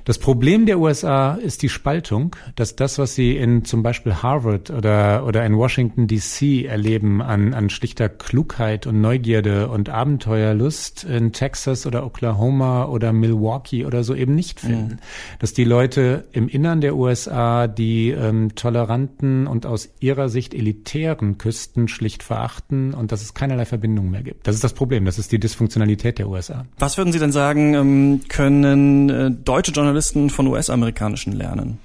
Das 0.03 0.17
Problem 0.17 0.65
der 0.65 0.79
USA 0.79 1.35
ist 1.35 1.61
die 1.61 1.69
Spaltung, 1.69 2.35
dass 2.55 2.75
das, 2.75 2.97
was 2.97 3.13
sie 3.13 3.37
in 3.37 3.65
zum 3.65 3.83
Beispiel 3.83 4.15
Harvard 4.15 4.71
oder, 4.71 5.27
oder 5.27 5.45
in 5.45 5.55
Washington 5.55 6.07
DC 6.07 6.65
erleben 6.65 7.21
an, 7.21 7.53
an 7.53 7.69
schlichter 7.69 8.09
Klugheit 8.09 8.87
und 8.87 8.99
Neugierde 8.99 9.67
und 9.67 9.89
Abenteuerlust 9.89 11.03
in 11.03 11.33
Texas 11.33 11.85
oder 11.85 12.03
Oklahoma 12.03 12.85
oder 12.85 13.13
Milwaukee 13.13 13.85
oder 13.85 14.03
so 14.03 14.15
eben 14.15 14.33
nicht 14.33 14.59
finden. 14.59 14.93
Mhm. 14.93 15.37
Dass 15.37 15.53
die 15.53 15.65
Leute 15.65 16.25
im 16.31 16.47
Innern 16.47 16.81
der 16.81 16.95
USA 16.95 17.67
die 17.67 18.09
ähm, 18.09 18.55
toleranten 18.55 19.45
und 19.45 19.67
aus 19.67 19.93
ihrer 19.99 20.29
Sicht 20.29 20.55
elitären 20.55 21.37
Küsten 21.37 21.87
schlicht 21.87 22.23
verachten 22.23 22.70
und 22.71 23.11
dass 23.11 23.21
es 23.21 23.33
keinerlei 23.33 23.65
Verbindung 23.65 24.09
mehr 24.09 24.23
gibt. 24.23 24.47
Das 24.47 24.55
ist 24.55 24.63
das 24.63 24.73
Problem. 24.73 25.05
Das 25.05 25.19
ist 25.19 25.31
die 25.31 25.39
Dysfunktionalität 25.39 26.17
der 26.19 26.27
USA. 26.27 26.65
Was 26.79 26.97
würden 26.97 27.13
Sie 27.13 27.19
denn 27.19 27.31
sagen, 27.31 27.73
ähm, 27.73 28.21
können 28.27 29.09
äh, 29.09 29.31
deutsche 29.31 29.71
Journalisten 29.71 29.91
Journalisten 29.91 30.29
von 30.29 30.47
US-amerikanischen 30.47 31.33
lernen? 31.33 31.79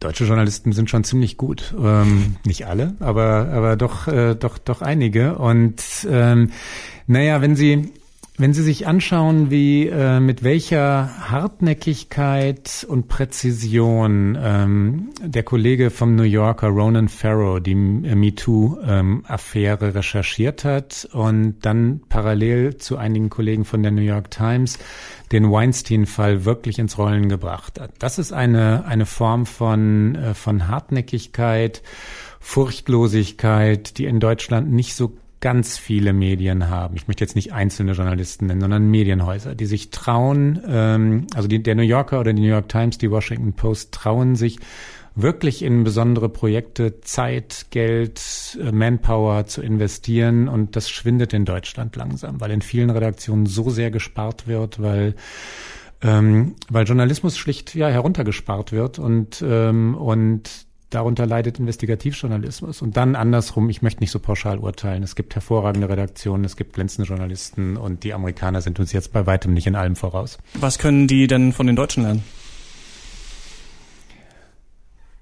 Deutsche 0.00 0.24
Journalisten 0.24 0.72
sind 0.72 0.88
schon 0.90 1.02
ziemlich 1.02 1.36
gut. 1.36 1.74
Ähm, 1.82 2.36
nicht 2.44 2.66
alle, 2.66 2.94
aber, 3.00 3.48
aber 3.52 3.76
doch, 3.76 4.06
äh, 4.06 4.34
doch, 4.34 4.58
doch 4.58 4.80
einige. 4.80 5.36
Und 5.38 5.82
ähm, 6.08 6.50
naja, 7.06 7.40
wenn 7.40 7.56
Sie 7.56 7.92
wenn 8.38 8.54
Sie 8.54 8.62
sich 8.62 8.86
anschauen, 8.86 9.50
wie 9.50 9.88
äh, 9.88 10.20
mit 10.20 10.44
welcher 10.44 11.28
Hartnäckigkeit 11.30 12.86
und 12.88 13.08
Präzision 13.08 14.38
ähm, 14.40 15.10
der 15.20 15.42
Kollege 15.42 15.90
vom 15.90 16.14
New 16.14 16.22
Yorker 16.22 16.68
Ronan 16.68 17.08
Farrow 17.08 17.58
die 17.58 17.74
MeToo-Affäre 17.74 19.86
ähm, 19.86 19.92
recherchiert 19.92 20.64
hat 20.64 21.08
und 21.12 21.56
dann 21.62 22.02
parallel 22.08 22.76
zu 22.76 22.96
einigen 22.96 23.28
Kollegen 23.28 23.64
von 23.64 23.82
der 23.82 23.90
New 23.90 24.02
York 24.02 24.30
Times 24.30 24.78
den 25.32 25.50
Weinstein-Fall 25.50 26.44
wirklich 26.44 26.78
ins 26.78 26.96
Rollen 26.96 27.28
gebracht 27.28 27.80
hat. 27.80 27.90
Das 27.98 28.20
ist 28.20 28.32
eine 28.32 28.84
eine 28.86 29.06
Form 29.06 29.46
von 29.46 30.14
äh, 30.14 30.34
von 30.34 30.68
Hartnäckigkeit, 30.68 31.82
Furchtlosigkeit, 32.38 33.98
die 33.98 34.04
in 34.04 34.20
Deutschland 34.20 34.70
nicht 34.70 34.94
so 34.94 35.16
ganz 35.40 35.78
viele 35.78 36.12
Medien 36.12 36.68
haben. 36.68 36.96
Ich 36.96 37.06
möchte 37.06 37.22
jetzt 37.22 37.36
nicht 37.36 37.52
einzelne 37.52 37.92
Journalisten 37.92 38.46
nennen, 38.46 38.60
sondern 38.60 38.90
Medienhäuser, 38.90 39.54
die 39.54 39.66
sich 39.66 39.90
trauen, 39.90 40.60
ähm, 40.66 41.26
also 41.34 41.48
die, 41.48 41.62
der 41.62 41.74
New 41.74 41.82
Yorker 41.82 42.20
oder 42.20 42.32
die 42.32 42.42
New 42.42 42.48
York 42.48 42.68
Times, 42.68 42.98
die 42.98 43.10
Washington 43.10 43.52
Post 43.52 43.92
trauen 43.92 44.34
sich 44.36 44.58
wirklich 45.14 45.62
in 45.62 45.82
besondere 45.82 46.28
Projekte 46.28 47.00
Zeit, 47.00 47.66
Geld, 47.70 48.58
äh, 48.60 48.72
Manpower 48.72 49.46
zu 49.46 49.62
investieren 49.62 50.48
und 50.48 50.76
das 50.76 50.90
schwindet 50.90 51.32
in 51.32 51.44
Deutschland 51.44 51.96
langsam, 51.96 52.40
weil 52.40 52.50
in 52.50 52.62
vielen 52.62 52.90
Redaktionen 52.90 53.46
so 53.46 53.70
sehr 53.70 53.90
gespart 53.90 54.46
wird, 54.46 54.80
weil 54.80 55.14
ähm, 56.00 56.54
weil 56.70 56.86
Journalismus 56.86 57.36
schlicht 57.36 57.74
ja 57.74 57.88
heruntergespart 57.88 58.70
wird 58.70 59.00
und 59.00 59.42
ähm, 59.44 59.96
und 59.96 60.67
Darunter 60.90 61.26
leidet 61.26 61.58
Investigativjournalismus. 61.58 62.80
Und 62.80 62.96
dann 62.96 63.14
andersrum, 63.14 63.68
ich 63.68 63.82
möchte 63.82 64.00
nicht 64.00 64.10
so 64.10 64.18
pauschal 64.18 64.58
urteilen. 64.58 65.02
Es 65.02 65.16
gibt 65.16 65.34
hervorragende 65.34 65.88
Redaktionen, 65.88 66.44
es 66.44 66.56
gibt 66.56 66.72
glänzende 66.72 67.08
Journalisten 67.08 67.76
und 67.76 68.04
die 68.04 68.14
Amerikaner 68.14 68.62
sind 68.62 68.80
uns 68.80 68.92
jetzt 68.92 69.12
bei 69.12 69.26
weitem 69.26 69.52
nicht 69.52 69.66
in 69.66 69.76
allem 69.76 69.96
voraus. 69.96 70.38
Was 70.54 70.78
können 70.78 71.06
die 71.06 71.26
denn 71.26 71.52
von 71.52 71.66
den 71.66 71.76
Deutschen 71.76 72.04
lernen? 72.04 72.24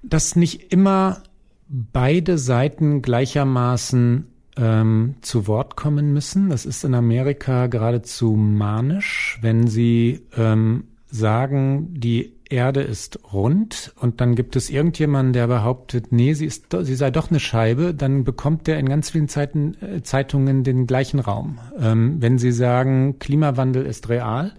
Dass 0.03 0.37
nicht 0.37 0.71
immer 0.71 1.21
beide 1.67 2.37
Seiten 2.37 3.01
gleichermaßen 3.01 4.27
ähm, 4.57 5.15
zu 5.21 5.47
Wort 5.47 5.75
kommen 5.75 6.13
müssen. 6.13 6.49
Das 6.49 6.65
ist 6.65 6.83
in 6.83 6.95
Amerika 6.95 7.67
geradezu 7.67 8.33
manisch, 8.35 9.37
wenn 9.41 9.67
sie 9.67 10.21
ähm, 10.37 10.85
sagen, 11.09 11.93
die 11.93 12.36
Erde 12.49 12.81
ist 12.81 13.19
rund 13.33 13.93
und 13.99 14.21
dann 14.21 14.35
gibt 14.35 14.55
es 14.55 14.69
irgendjemanden, 14.69 15.33
der 15.33 15.47
behauptet, 15.47 16.11
nee, 16.11 16.33
sie 16.33 16.45
ist, 16.45 16.75
sie 16.81 16.95
sei 16.95 17.11
doch 17.11 17.29
eine 17.29 17.39
Scheibe, 17.39 17.93
dann 17.93 18.23
bekommt 18.23 18.67
der 18.67 18.79
in 18.79 18.87
ganz 18.87 19.09
vielen 19.09 19.27
Zeiten, 19.27 19.75
äh, 19.81 20.03
Zeitungen 20.03 20.63
den 20.63 20.87
gleichen 20.87 21.19
Raum. 21.19 21.59
Ähm, 21.79 22.17
wenn 22.19 22.37
sie 22.37 22.51
sagen, 22.51 23.19
Klimawandel 23.19 23.85
ist 23.85 24.09
real, 24.09 24.53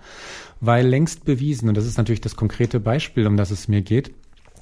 weil 0.60 0.86
längst 0.86 1.24
bewiesen, 1.24 1.68
und 1.68 1.76
das 1.76 1.86
ist 1.86 1.98
natürlich 1.98 2.20
das 2.20 2.36
konkrete 2.36 2.80
Beispiel, 2.80 3.26
um 3.26 3.36
das 3.36 3.50
es 3.50 3.68
mir 3.68 3.82
geht, 3.82 4.12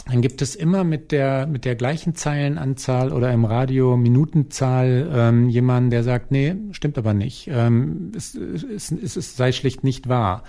dann 0.08 0.22
gibt 0.22 0.40
es 0.40 0.54
immer 0.54 0.84
mit 0.84 1.10
der 1.10 1.48
mit 1.48 1.64
der 1.64 1.74
gleichen 1.74 2.14
Zeilenanzahl 2.14 3.12
oder 3.12 3.32
im 3.32 3.44
Radio 3.44 3.96
Minutenzahl 3.96 5.10
ähm, 5.12 5.48
jemanden, 5.48 5.90
der 5.90 6.04
sagt, 6.04 6.30
nee, 6.30 6.54
stimmt 6.70 6.96
aber 6.96 7.12
nicht. 7.12 7.48
Ähm, 7.50 8.12
es, 8.14 8.36
es, 8.36 8.92
es, 8.92 9.16
es 9.16 9.36
sei 9.36 9.50
schlicht 9.50 9.82
nicht 9.82 10.08
wahr. 10.08 10.44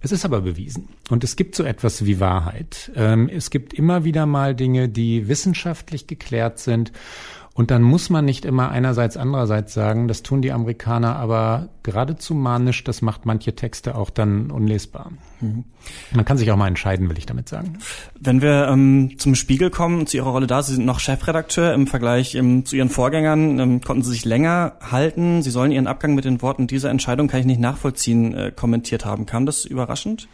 Es 0.00 0.12
ist 0.12 0.26
aber 0.26 0.42
bewiesen. 0.42 0.88
Und 1.08 1.24
es 1.24 1.36
gibt 1.36 1.54
so 1.54 1.64
etwas 1.64 2.04
wie 2.04 2.20
Wahrheit. 2.20 2.92
Ähm, 2.94 3.30
es 3.32 3.48
gibt 3.48 3.72
immer 3.72 4.04
wieder 4.04 4.26
mal 4.26 4.54
Dinge, 4.54 4.90
die 4.90 5.26
wissenschaftlich 5.26 6.06
geklärt 6.06 6.58
sind 6.58 6.92
und 7.58 7.72
dann 7.72 7.82
muss 7.82 8.08
man 8.08 8.24
nicht 8.24 8.44
immer 8.44 8.70
einerseits, 8.70 9.16
andererseits 9.16 9.74
sagen, 9.74 10.06
das 10.06 10.22
tun 10.22 10.42
die 10.42 10.52
Amerikaner 10.52 11.16
aber 11.16 11.70
geradezu 11.82 12.32
manisch, 12.32 12.84
das 12.84 13.02
macht 13.02 13.26
manche 13.26 13.56
Texte 13.56 13.96
auch 13.96 14.10
dann 14.10 14.52
unlesbar. 14.52 15.10
Mhm. 15.40 15.64
Man 16.12 16.24
kann 16.24 16.38
sich 16.38 16.52
auch 16.52 16.56
mal 16.56 16.68
entscheiden, 16.68 17.10
will 17.10 17.18
ich 17.18 17.26
damit 17.26 17.48
sagen. 17.48 17.80
Wenn 18.20 18.42
wir 18.42 18.68
ähm, 18.68 19.18
zum 19.18 19.34
Spiegel 19.34 19.70
kommen, 19.70 20.06
zu 20.06 20.18
Ihrer 20.18 20.30
Rolle 20.30 20.46
da, 20.46 20.62
Sie 20.62 20.72
sind 20.72 20.86
noch 20.86 21.00
Chefredakteur 21.00 21.74
im 21.74 21.88
Vergleich 21.88 22.36
ähm, 22.36 22.64
zu 22.64 22.76
Ihren 22.76 22.90
Vorgängern, 22.90 23.58
ähm, 23.58 23.80
konnten 23.80 24.04
Sie 24.04 24.12
sich 24.12 24.24
länger 24.24 24.74
halten. 24.80 25.42
Sie 25.42 25.50
sollen 25.50 25.72
Ihren 25.72 25.88
Abgang 25.88 26.14
mit 26.14 26.26
den 26.26 26.40
Worten, 26.40 26.68
diese 26.68 26.88
Entscheidung 26.90 27.26
kann 27.26 27.40
ich 27.40 27.46
nicht 27.46 27.60
nachvollziehen, 27.60 28.34
äh, 28.34 28.52
kommentiert 28.54 29.04
haben. 29.04 29.26
Kam 29.26 29.46
das 29.46 29.64
überraschend? 29.64 30.28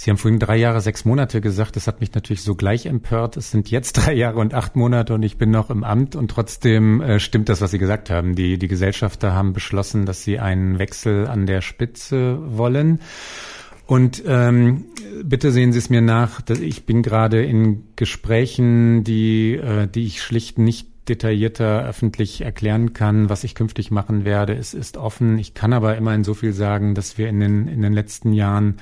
Sie 0.00 0.10
haben 0.10 0.16
vorhin 0.16 0.38
drei 0.38 0.56
Jahre, 0.56 0.80
sechs 0.80 1.04
Monate 1.04 1.40
gesagt. 1.40 1.74
Das 1.74 1.88
hat 1.88 1.98
mich 2.00 2.14
natürlich 2.14 2.44
so 2.44 2.54
gleich 2.54 2.86
empört. 2.86 3.36
Es 3.36 3.50
sind 3.50 3.68
jetzt 3.68 3.92
drei 3.96 4.14
Jahre 4.14 4.38
und 4.38 4.54
acht 4.54 4.76
Monate 4.76 5.12
und 5.12 5.24
ich 5.24 5.38
bin 5.38 5.50
noch 5.50 5.70
im 5.70 5.82
Amt 5.82 6.14
und 6.14 6.30
trotzdem 6.30 7.00
äh, 7.00 7.18
stimmt 7.18 7.48
das, 7.48 7.60
was 7.60 7.72
Sie 7.72 7.80
gesagt 7.80 8.08
haben. 8.08 8.36
Die, 8.36 8.58
die 8.58 8.68
Gesellschafter 8.68 9.34
haben 9.34 9.52
beschlossen, 9.52 10.06
dass 10.06 10.22
sie 10.22 10.38
einen 10.38 10.78
Wechsel 10.78 11.26
an 11.26 11.46
der 11.46 11.62
Spitze 11.62 12.38
wollen. 12.46 13.00
Und 13.86 14.22
ähm, 14.24 14.84
bitte 15.24 15.50
sehen 15.50 15.72
Sie 15.72 15.80
es 15.80 15.90
mir 15.90 16.00
nach, 16.00 16.42
ich 16.48 16.86
bin 16.86 17.02
gerade 17.02 17.44
in 17.44 17.82
Gesprächen, 17.96 19.02
die, 19.02 19.54
äh, 19.54 19.88
die 19.88 20.06
ich 20.06 20.22
schlicht 20.22 20.58
nicht 20.58 20.86
detaillierter 21.08 21.84
öffentlich 21.84 22.42
erklären 22.42 22.92
kann, 22.92 23.30
was 23.30 23.42
ich 23.42 23.56
künftig 23.56 23.90
machen 23.90 24.24
werde. 24.24 24.54
Es 24.54 24.74
ist 24.74 24.96
offen. 24.96 25.38
Ich 25.38 25.54
kann 25.54 25.72
aber 25.72 25.96
immerhin 25.96 26.22
so 26.22 26.34
viel 26.34 26.52
sagen, 26.52 26.94
dass 26.94 27.18
wir 27.18 27.28
in 27.28 27.40
den, 27.40 27.66
in 27.66 27.82
den 27.82 27.94
letzten 27.94 28.32
Jahren 28.32 28.76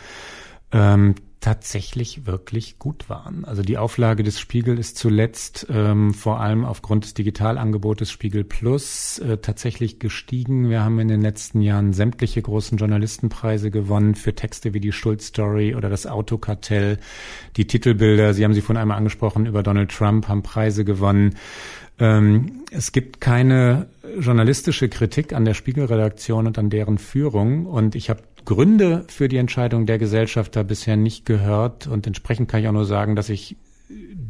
ähm, 0.72 1.14
tatsächlich 1.40 2.26
wirklich 2.26 2.80
gut 2.80 3.08
waren. 3.08 3.44
Also 3.44 3.62
die 3.62 3.78
Auflage 3.78 4.24
des 4.24 4.40
Spiegel 4.40 4.80
ist 4.80 4.98
zuletzt 4.98 5.68
ähm, 5.70 6.12
vor 6.12 6.40
allem 6.40 6.64
aufgrund 6.64 7.04
des 7.04 7.14
Digitalangebotes 7.14 8.10
Spiegel 8.10 8.42
Plus 8.42 9.20
äh, 9.20 9.38
tatsächlich 9.38 10.00
gestiegen. 10.00 10.70
Wir 10.70 10.82
haben 10.82 10.98
in 10.98 11.06
den 11.06 11.20
letzten 11.20 11.60
Jahren 11.60 11.92
sämtliche 11.92 12.42
großen 12.42 12.78
Journalistenpreise 12.78 13.70
gewonnen 13.70 14.16
für 14.16 14.34
Texte 14.34 14.74
wie 14.74 14.80
die 14.80 14.90
Schulz-Story 14.90 15.76
oder 15.76 15.88
das 15.88 16.08
Autokartell. 16.08 16.98
Die 17.56 17.68
Titelbilder, 17.68 18.34
Sie 18.34 18.44
haben 18.44 18.54
sie 18.54 18.60
von 18.60 18.76
einmal 18.76 18.96
angesprochen, 18.96 19.46
über 19.46 19.62
Donald 19.62 19.92
Trump 19.92 20.26
haben 20.26 20.42
Preise 20.42 20.84
gewonnen. 20.84 21.36
Ähm, 22.00 22.64
es 22.72 22.90
gibt 22.90 23.20
keine 23.20 23.86
journalistische 24.18 24.88
Kritik 24.88 25.32
an 25.32 25.44
der 25.44 25.54
Spiegelredaktion 25.54 26.48
und 26.48 26.58
an 26.58 26.70
deren 26.70 26.98
Führung. 26.98 27.66
Und 27.66 27.94
ich 27.94 28.10
habe 28.10 28.22
Gründe 28.46 29.04
für 29.08 29.28
die 29.28 29.36
Entscheidung 29.36 29.84
der 29.84 29.98
Gesellschafter 29.98 30.64
bisher 30.64 30.96
nicht 30.96 31.26
gehört. 31.26 31.86
Und 31.86 32.06
entsprechend 32.06 32.48
kann 32.48 32.60
ich 32.60 32.68
auch 32.68 32.72
nur 32.72 32.86
sagen, 32.86 33.14
dass 33.14 33.28
ich 33.28 33.56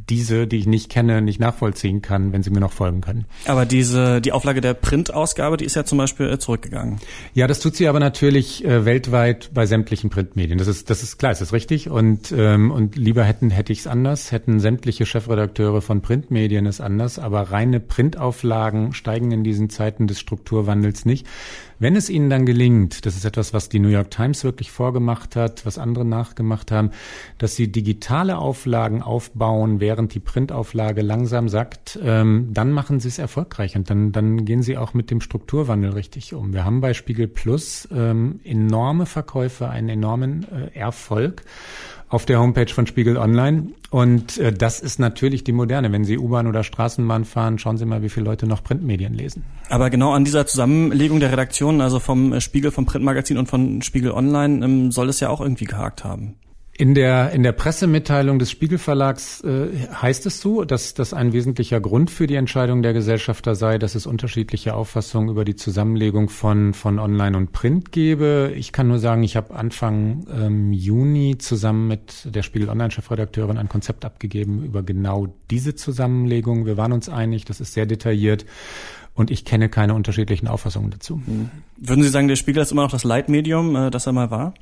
diese, 0.09 0.47
die 0.47 0.59
ich 0.59 0.67
nicht 0.67 0.89
kenne, 0.89 1.21
nicht 1.21 1.41
nachvollziehen 1.41 2.01
kann, 2.01 2.33
wenn 2.33 2.43
Sie 2.43 2.51
mir 2.51 2.61
noch 2.61 2.73
folgen 2.73 3.01
können. 3.01 3.25
Aber 3.47 3.67
diese, 3.67 4.21
die 4.21 4.33
Auflage 4.33 4.61
der 4.61 4.75
Printausgabe, 4.75 5.57
die 5.57 5.65
ist 5.65 5.75
ja 5.75 5.85
zum 5.85 5.99
Beispiel 5.99 6.31
äh, 6.31 6.39
zurückgegangen. 6.39 7.01
Ja, 7.35 7.47
das 7.47 7.61
tut 7.61 7.77
sie 7.77 7.89
aber 7.89 7.99
natürlich 7.99 8.65
äh, 8.65 8.85
weltweit 8.85 9.51
bei 9.53 9.67
sämtlichen 9.67 10.11
Printmedien. 10.11 10.59
Das 10.59 10.69
ist, 10.69 10.91
das 10.91 11.03
ist 11.03 11.19
klar, 11.19 11.33
das 11.33 11.41
ist 11.41 11.53
richtig. 11.53 11.91
Und, 11.91 12.33
ähm, 12.37 12.71
und 12.71 12.97
lieber 12.97 13.25
hätten, 13.25 13.51
hätte 13.51 13.73
ich 13.73 13.81
es 13.81 13.87
anders, 13.87 14.31
hätten 14.31 14.61
sämtliche 14.61 15.07
Chefredakteure 15.07 15.83
von 15.83 16.03
Printmedien 16.03 16.67
es 16.67 16.81
anders. 16.81 17.19
Aber 17.19 17.51
reine 17.51 17.81
Printauflagen 17.81 18.93
steigen 18.93 19.33
in 19.33 19.43
diesen 19.43 19.71
Zeiten 19.71 20.07
des 20.07 20.21
Strukturwandels 20.21 21.05
nicht. 21.05 21.27
Wenn 21.79 21.95
es 21.95 22.09
ihnen 22.09 22.31
dann 22.31 22.47
gelingt, 22.47 23.05
das 23.05 23.17
ist 23.17 23.27
etwas, 23.27 23.53
was 23.53 23.69
die 23.69 23.81
New 23.81 23.91
York 23.91 24.11
Times 24.11 24.45
wirklich 24.45 24.71
vorgemacht 24.71 25.37
hat, 25.37 25.67
was 25.67 25.77
andere 25.77 26.07
nachgemacht 26.07 26.73
haben, 26.73 26.91
dass 27.37 27.55
sie 27.55 27.71
digitale 27.71 28.39
Auflagen 28.39 29.03
aufbauen, 29.03 29.79
während 29.79 29.96
die 30.03 30.21
Printauflage 30.21 31.03
langsam 31.03 31.49
sackt, 31.49 31.99
ähm, 32.03 32.50
dann 32.53 32.73
machen 32.73 33.00
sie 33.00 33.09
es 33.09 33.19
erfolgreich 33.19 33.76
und 33.76 33.88
dann, 33.91 34.12
dann 34.12 34.45
gehen 34.45 34.62
sie 34.62 34.76
auch 34.76 34.95
mit 34.95 35.11
dem 35.11 35.21
Strukturwandel 35.21 35.93
richtig 35.93 36.35
um. 36.35 36.53
Wir 36.53 36.65
haben 36.65 36.81
bei 36.81 36.95
Spiegel 36.95 37.29
Plus 37.29 37.88
ähm, 37.93 38.41
enorme 38.45 39.07
Verkäufe, 39.07 39.69
einen 39.69 39.88
enormen 39.88 40.47
äh, 40.53 40.79
Erfolg. 40.79 41.43
auf 42.09 42.25
der 42.25 42.38
Homepage 42.38 42.73
von 42.73 42.87
Spiegel 42.87 43.17
Online. 43.17 43.69
Und 43.91 44.38
äh, 44.38 44.53
das 44.53 44.81
ist 44.81 44.99
natürlich 44.99 45.45
die 45.45 45.53
moderne. 45.53 45.91
Wenn 45.93 46.05
Sie 46.05 46.19
U-Bahn 46.19 46.47
oder 46.47 46.62
Straßenbahn 46.62 47.25
fahren, 47.25 47.59
schauen 47.59 47.79
Sie 47.79 47.85
mal, 47.85 48.03
wie 48.03 48.09
viele 48.09 48.26
Leute 48.26 48.47
noch 48.47 48.62
Printmedien 48.62 49.15
lesen. 49.15 49.45
Aber 49.69 49.91
genau 49.91 50.12
an 50.12 50.25
dieser 50.25 50.47
Zusammenlegung 50.47 51.21
der 51.21 51.33
Redaktionen, 51.33 51.81
also 51.81 51.99
vom 51.99 52.33
äh, 52.33 52.41
Spiegel, 52.41 52.71
vom 52.71 52.87
Printmagazin 52.87 53.38
und 53.38 53.49
von 53.49 53.83
Spiegel 53.83 54.12
Online, 54.12 54.65
ähm, 54.65 54.93
soll 54.93 55.09
es 55.09 55.21
ja 55.21 55.31
auch 55.31 55.41
irgendwie 55.41 55.65
gehakt 55.65 56.05
haben. 56.05 56.37
In 56.78 56.95
der, 56.95 57.33
in 57.33 57.42
der 57.42 57.52
Pressemitteilung 57.52 58.38
des 58.38 58.50
Spiegelverlags 58.50 59.40
äh, 59.42 59.68
heißt 59.90 60.26
es 60.26 60.42
so, 60.42 60.64
dass 60.64 60.92
das 60.92 61.14
ein 61.14 61.33
wesentlicher 61.33 61.80
Grund 61.80 62.11
für 62.11 62.26
die 62.26 62.35
Entscheidung 62.35 62.83
der 62.83 62.92
Gesellschafter 62.92 63.54
sei, 63.54 63.78
dass 63.78 63.95
es 63.95 64.06
unterschiedliche 64.06 64.75
Auffassungen 64.75 65.30
über 65.30 65.47
die 65.47 65.56
Zusammenlegung 65.56 66.28
von, 66.28 66.75
von 66.75 66.99
Online 66.99 67.35
und 67.35 67.52
Print 67.52 67.92
gebe. 67.92 68.52
Ich 68.54 68.73
kann 68.73 68.88
nur 68.88 68.99
sagen, 68.99 69.23
ich 69.23 69.37
habe 69.37 69.54
Anfang 69.54 70.26
ähm, 70.30 70.73
Juni 70.75 71.38
zusammen 71.38 71.88
mit 71.88 72.35
der 72.35 72.42
Spiegel 72.42 72.68
Online-Chefredakteurin 72.68 73.56
ein 73.56 73.71
Konzept 73.71 74.04
abgegeben 74.04 74.62
über 74.62 74.83
genau 74.83 75.28
diese 75.50 75.76
Zusammenlegung. 75.76 76.66
Wir 76.66 76.76
waren 76.76 76.92
uns 76.92 77.09
einig, 77.09 77.47
das 77.47 77.61
ist 77.61 77.73
sehr 77.73 77.87
detailliert. 77.87 78.45
Und 79.14 79.30
ich 79.30 79.47
kenne 79.47 79.71
keine 79.71 79.95
unterschiedlichen 79.95 80.47
Auffassungen 80.47 80.90
dazu. 80.90 81.23
Würden 81.78 82.02
Sie 82.02 82.11
sagen, 82.11 82.28
der 82.28 82.37
Spiegel 82.37 82.62
ist 82.62 82.71
immer 82.71 82.83
noch 82.83 82.90
das 82.90 83.02
Leitmedium, 83.02 83.75
äh, 83.75 83.90
das 83.90 84.06
er 84.06 84.12
mal 84.12 84.30
war? 84.30 84.52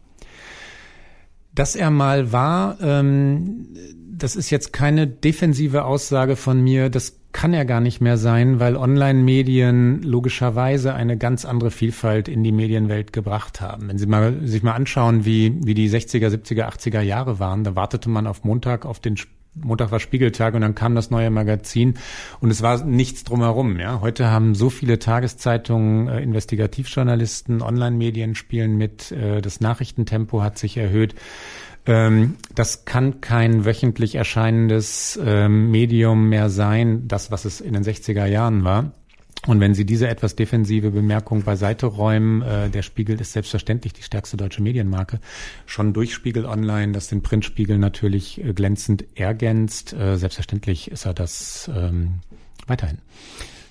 Dass 1.55 1.77
er 1.77 1.91
mal 1.91 2.33
war, 2.33 2.79
ähm, 2.81 3.69
das 4.17 4.37
ist 4.37 4.51
jetzt 4.51 4.73
keine 4.73 5.07
defensive 5.07 5.85
Aussage 5.85 6.37
von 6.37 6.63
mir. 6.63 6.89
Das 6.89 7.21
kann 7.33 7.53
er 7.53 7.65
gar 7.65 7.81
nicht 7.81 8.01
mehr 8.01 8.17
sein, 8.17 8.61
weil 8.61 8.77
Online-Medien 8.77 10.03
logischerweise 10.03 10.95
eine 10.95 11.19
ganz 11.19 11.45
andere 11.45 11.71
Vielfalt 11.73 12.29
in 12.29 12.45
die 12.45 12.53
Medienwelt 12.53 13.13
gebracht 13.13 13.61
haben. 13.61 13.89
Wenn 13.89 13.99
Sie 13.99 14.07
mal, 14.07 14.47
sich 14.47 14.63
mal 14.63 14.73
anschauen, 14.73 15.25
wie, 15.25 15.59
wie 15.65 15.75
die 15.75 15.91
60er, 15.91 16.29
70er, 16.29 16.69
80er 16.69 17.01
Jahre 17.01 17.41
waren, 17.41 17.65
da 17.65 17.75
wartete 17.75 18.09
man 18.09 18.29
auf 18.29 18.45
Montag 18.45 18.87
auf 18.87 19.01
den 19.01 19.17
Montag 19.55 19.91
war 19.91 20.01
Spiegeltag 20.01 20.55
und 20.55 20.63
dann 20.63 20.75
kam 20.75 20.95
das 20.95 21.11
neue 21.11 21.31
Magazin 21.31 21.95
und 22.41 22.51
es 22.51 22.63
war 22.63 22.85
nichts 22.85 23.25
drumherum. 23.25 23.79
Ja, 23.79 24.01
heute 24.01 24.31
haben 24.31 24.55
so 24.55 24.71
viele 24.71 24.99
Tageszeitungen, 24.99 26.09
äh, 26.09 26.21
Investigativjournalisten, 26.23 27.63
Online-Medien 27.63 28.35
spielen 28.35 28.77
mit. 28.77 29.13
Äh, 29.13 29.41
das 29.43 29.61
Nachrichtentempo 29.61 30.43
hat 30.43 30.59
sich 30.59 30.77
erhöht. 30.77 31.15
Ähm, 31.87 32.37
das 32.55 32.85
kann 32.85 33.21
kein 33.21 33.65
wöchentlich 33.65 34.15
erscheinendes 34.15 35.19
ähm, 35.23 35.71
Medium 35.71 36.29
mehr 36.29 36.49
sein, 36.49 37.07
das 37.09 37.31
was 37.31 37.45
es 37.45 37.61
in 37.61 37.75
den 37.75 37.85
60er 37.85 38.27
Jahren 38.27 38.65
war. 38.65 38.93
Und 39.47 39.61
wenn 39.61 39.75
Sie 39.75 39.85
diese 39.85 40.09
etwas 40.09 40.37
defensive 40.37 40.91
Bemerkung 40.91 41.43
beiseite 41.43 41.87
räumen, 41.87 42.43
äh, 42.43 42.71
der 42.71 42.83
Spiegel 42.83 43.21
ist 43.21 43.33
selbstverständlich 43.33 43.93
die 43.93 44.03
stärkste 44.03 44.37
deutsche 44.37 44.63
Medienmarke, 44.63 45.21
schon 45.67 45.93
durch 45.93 46.15
Spiegel 46.15 46.47
Online, 46.47 46.93
das 46.93 47.09
den 47.09 47.23
Printspiegel 47.23 47.79
natürlich 47.79 48.43
äh, 48.43 48.55
glänzend 48.55 49.05
ergänzt. 49.15 49.93
Äh, 49.93 50.17
selbstverständlich 50.17 50.91
ist 50.91 51.05
er 51.05 51.15
das 51.15 51.71
ähm, 51.75 52.21
weiterhin. 52.67 52.99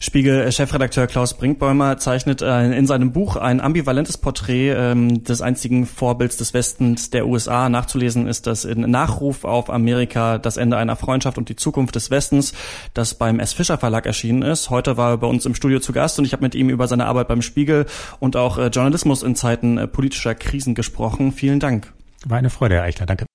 Spiegel-Chefredakteur 0.03 1.07
Klaus 1.07 1.33
Brinkbäumer 1.33 1.97
zeichnet 1.97 2.41
äh, 2.41 2.77
in 2.77 2.85
seinem 2.85 3.13
Buch 3.13 3.37
ein 3.37 3.61
ambivalentes 3.61 4.17
Porträt 4.17 4.71
ähm, 4.71 5.23
des 5.23 5.41
einzigen 5.41 5.85
Vorbilds 5.85 6.35
des 6.35 6.53
Westens 6.53 7.09
der 7.09 7.25
USA. 7.25 7.69
Nachzulesen 7.69 8.27
ist 8.27 8.45
das 8.45 8.65
in 8.65 8.81
Nachruf 8.81 9.45
auf 9.45 9.69
Amerika, 9.69 10.39
das 10.39 10.57
Ende 10.57 10.75
einer 10.75 10.97
Freundschaft 10.97 11.37
und 11.37 11.47
die 11.47 11.55
Zukunft 11.55 11.95
des 11.95 12.11
Westens, 12.11 12.53
das 12.93 13.13
beim 13.13 13.39
S. 13.39 13.53
Fischer 13.53 13.77
Verlag 13.77 14.05
erschienen 14.05 14.41
ist. 14.41 14.69
Heute 14.69 14.97
war 14.97 15.11
er 15.11 15.17
bei 15.19 15.27
uns 15.27 15.45
im 15.45 15.55
Studio 15.55 15.79
zu 15.79 15.93
Gast 15.93 16.19
und 16.19 16.25
ich 16.25 16.33
habe 16.33 16.43
mit 16.43 16.53
ihm 16.53 16.69
über 16.69 16.89
seine 16.89 17.05
Arbeit 17.05 17.29
beim 17.29 17.41
Spiegel 17.41 17.85
und 18.19 18.35
auch 18.35 18.57
äh, 18.57 18.67
Journalismus 18.67 19.23
in 19.23 19.37
Zeiten 19.37 19.77
äh, 19.77 19.87
politischer 19.87 20.35
Krisen 20.35 20.75
gesprochen. 20.75 21.31
Vielen 21.31 21.61
Dank. 21.61 21.93
War 22.25 22.39
eine 22.39 22.49
Freude, 22.49 22.75
Herr 22.75 22.83
Eichler. 22.83 23.05
Danke. 23.05 23.25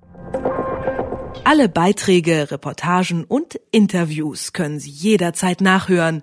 Alle 1.44 1.70
Beiträge, 1.70 2.50
Reportagen 2.50 3.25
und 3.25 3.58
Interviews 3.70 4.52
können 4.52 4.78
Sie 4.78 4.90
jederzeit 4.90 5.62
nachhören 5.62 6.22